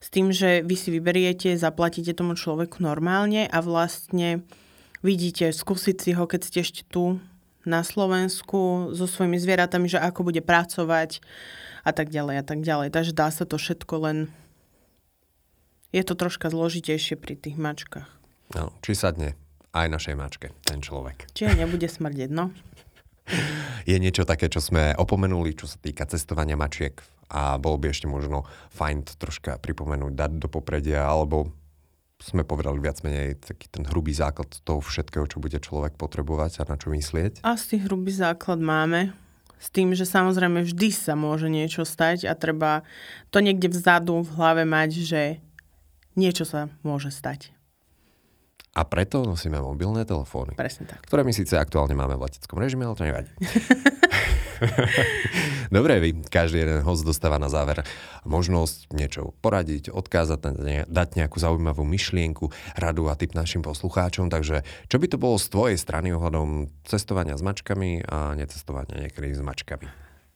s 0.00 0.08
tým, 0.08 0.32
že 0.32 0.64
vy 0.64 0.80
si 0.80 0.88
vyberiete, 0.88 1.52
zaplatíte 1.60 2.16
tomu 2.16 2.40
človeku 2.40 2.80
normálne 2.80 3.44
a 3.44 3.58
vlastne 3.60 4.40
vidíte, 5.04 5.52
skúsiť 5.52 5.96
si 6.00 6.10
ho, 6.16 6.24
keď 6.24 6.40
ste 6.40 6.58
ešte 6.64 6.88
tu 6.88 7.20
na 7.68 7.84
Slovensku 7.84 8.96
so 8.96 9.04
svojimi 9.04 9.36
zvieratami, 9.36 9.92
že 9.92 10.00
ako 10.00 10.32
bude 10.32 10.40
pracovať 10.40 11.20
a 11.84 11.92
tak 11.92 12.08
ďalej 12.08 12.40
a 12.40 12.44
tak 12.44 12.64
ďalej. 12.64 12.88
Takže 12.96 13.12
dá 13.12 13.28
sa 13.28 13.44
to 13.44 13.60
všetko 13.60 13.94
len 14.08 14.18
je 15.90 16.02
to 16.06 16.14
troška 16.14 16.50
zložitejšie 16.50 17.18
pri 17.18 17.34
tých 17.38 17.58
mačkách. 17.58 18.08
No, 18.54 18.74
či 18.82 18.98
sadne 18.98 19.38
aj 19.70 19.86
našej 19.86 20.14
mačke, 20.18 20.50
ten 20.66 20.82
človek. 20.82 21.30
Či 21.34 21.54
nebude 21.54 21.86
smrdeť, 21.86 22.30
no. 22.30 22.50
Je 23.90 23.96
niečo 23.96 24.26
také, 24.26 24.50
čo 24.50 24.58
sme 24.58 24.94
opomenuli, 24.98 25.54
čo 25.54 25.70
sa 25.70 25.78
týka 25.78 26.06
cestovania 26.06 26.58
mačiek 26.58 26.98
a 27.30 27.56
bolo 27.62 27.78
by 27.78 27.94
ešte 27.94 28.10
možno 28.10 28.42
fajn 28.74 29.06
to 29.06 29.14
troška 29.14 29.62
pripomenúť, 29.62 30.12
dať 30.18 30.30
do 30.42 30.48
popredia, 30.50 31.06
alebo 31.06 31.54
sme 32.20 32.44
povedali 32.44 32.82
viac 32.82 33.00
menej 33.00 33.38
taký 33.40 33.70
ten 33.72 33.86
hrubý 33.88 34.12
základ 34.12 34.50
toho 34.66 34.82
všetkého, 34.82 35.24
čo 35.30 35.40
bude 35.40 35.56
človek 35.56 35.96
potrebovať 35.96 36.60
a 36.60 36.68
na 36.68 36.76
čo 36.76 36.92
myslieť? 36.92 37.40
Asi 37.46 37.80
hrubý 37.80 38.12
základ 38.12 38.60
máme. 38.60 39.16
S 39.60 39.68
tým, 39.68 39.92
že 39.92 40.08
samozrejme 40.08 40.64
vždy 40.64 40.88
sa 40.88 41.12
môže 41.12 41.52
niečo 41.52 41.84
stať 41.84 42.24
a 42.24 42.32
treba 42.32 42.80
to 43.28 43.44
niekde 43.44 43.68
vzadu 43.68 44.24
v 44.24 44.32
hlave 44.36 44.64
mať, 44.64 44.90
že 45.04 45.22
niečo 46.14 46.46
sa 46.46 46.70
môže 46.82 47.12
stať. 47.12 47.52
A 48.70 48.86
preto 48.86 49.26
nosíme 49.26 49.58
mobilné 49.58 50.06
telefóny. 50.06 50.54
Presne 50.54 50.86
tak. 50.86 51.02
Ktoré 51.02 51.26
my 51.26 51.34
síce 51.34 51.58
aktuálne 51.58 51.98
máme 51.98 52.14
v 52.14 52.30
leteckom 52.30 52.54
režime, 52.54 52.86
ale 52.86 52.94
to 52.94 53.02
nevadí. 53.02 53.32
Dobre, 55.74 55.98
vy, 55.98 56.10
každý 56.30 56.62
jeden 56.62 56.86
host 56.86 57.02
dostáva 57.02 57.42
na 57.42 57.50
záver 57.50 57.82
možnosť 58.22 58.94
niečo 58.94 59.34
poradiť, 59.42 59.90
odkázať, 59.90 60.54
dať 60.86 61.08
nejakú 61.18 61.42
zaujímavú 61.42 61.82
myšlienku, 61.82 62.46
radu 62.78 63.10
a 63.10 63.18
tip 63.18 63.34
našim 63.34 63.66
poslucháčom. 63.66 64.30
Takže 64.30 64.62
čo 64.86 64.96
by 65.02 65.06
to 65.10 65.18
bolo 65.18 65.34
z 65.34 65.50
tvojej 65.50 65.78
strany 65.80 66.14
ohľadom 66.14 66.70
cestovania 66.86 67.34
s 67.34 67.42
mačkami 67.42 68.06
a 68.06 68.38
necestovania 68.38 69.10
niekedy 69.10 69.34
s 69.34 69.42
mačkami? 69.42 69.86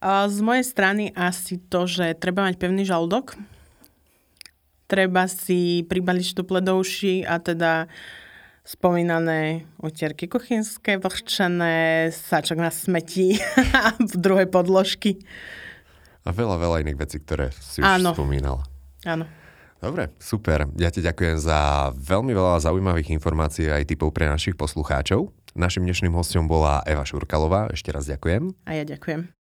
Z 0.04 0.38
mojej 0.42 0.66
strany 0.66 1.14
asi 1.14 1.56
to, 1.56 1.86
že 1.86 2.18
treba 2.18 2.44
mať 2.44 2.58
pevný 2.58 2.84
žalúdok, 2.84 3.38
treba 4.94 5.26
si 5.26 5.82
pribaliť 5.90 6.24
štuple 6.38 6.62
do 6.62 6.78
uši 6.78 7.26
a 7.26 7.42
teda 7.42 7.90
spomínané 8.62 9.66
utierky 9.82 10.30
kuchynské, 10.30 11.02
vlhčené, 11.02 12.08
sačok 12.14 12.62
na 12.62 12.70
smetí 12.70 13.42
a 13.74 13.98
v 13.98 14.14
druhej 14.14 14.46
podložky. 14.46 15.18
A 16.24 16.32
veľa, 16.32 16.56
veľa 16.56 16.86
iných 16.86 16.98
vecí, 17.02 17.20
ktoré 17.20 17.50
si 17.52 17.82
už 17.82 18.00
Áno. 18.00 18.16
spomínala. 18.16 18.62
Áno. 19.04 19.28
Dobre, 19.84 20.16
super. 20.16 20.64
Ja 20.80 20.88
ti 20.88 21.04
ďakujem 21.04 21.36
za 21.36 21.92
veľmi 21.92 22.32
veľa 22.32 22.64
zaujímavých 22.64 23.12
informácií 23.12 23.68
aj 23.68 23.84
typov 23.84 24.16
pre 24.16 24.24
našich 24.24 24.56
poslucháčov. 24.56 25.28
Našim 25.52 25.84
dnešným 25.84 26.16
hostom 26.16 26.48
bola 26.48 26.80
Eva 26.88 27.04
Šurkalová. 27.04 27.68
Ešte 27.68 27.92
raz 27.92 28.08
ďakujem. 28.08 28.56
A 28.64 28.80
ja 28.80 28.88
ďakujem. 28.88 29.43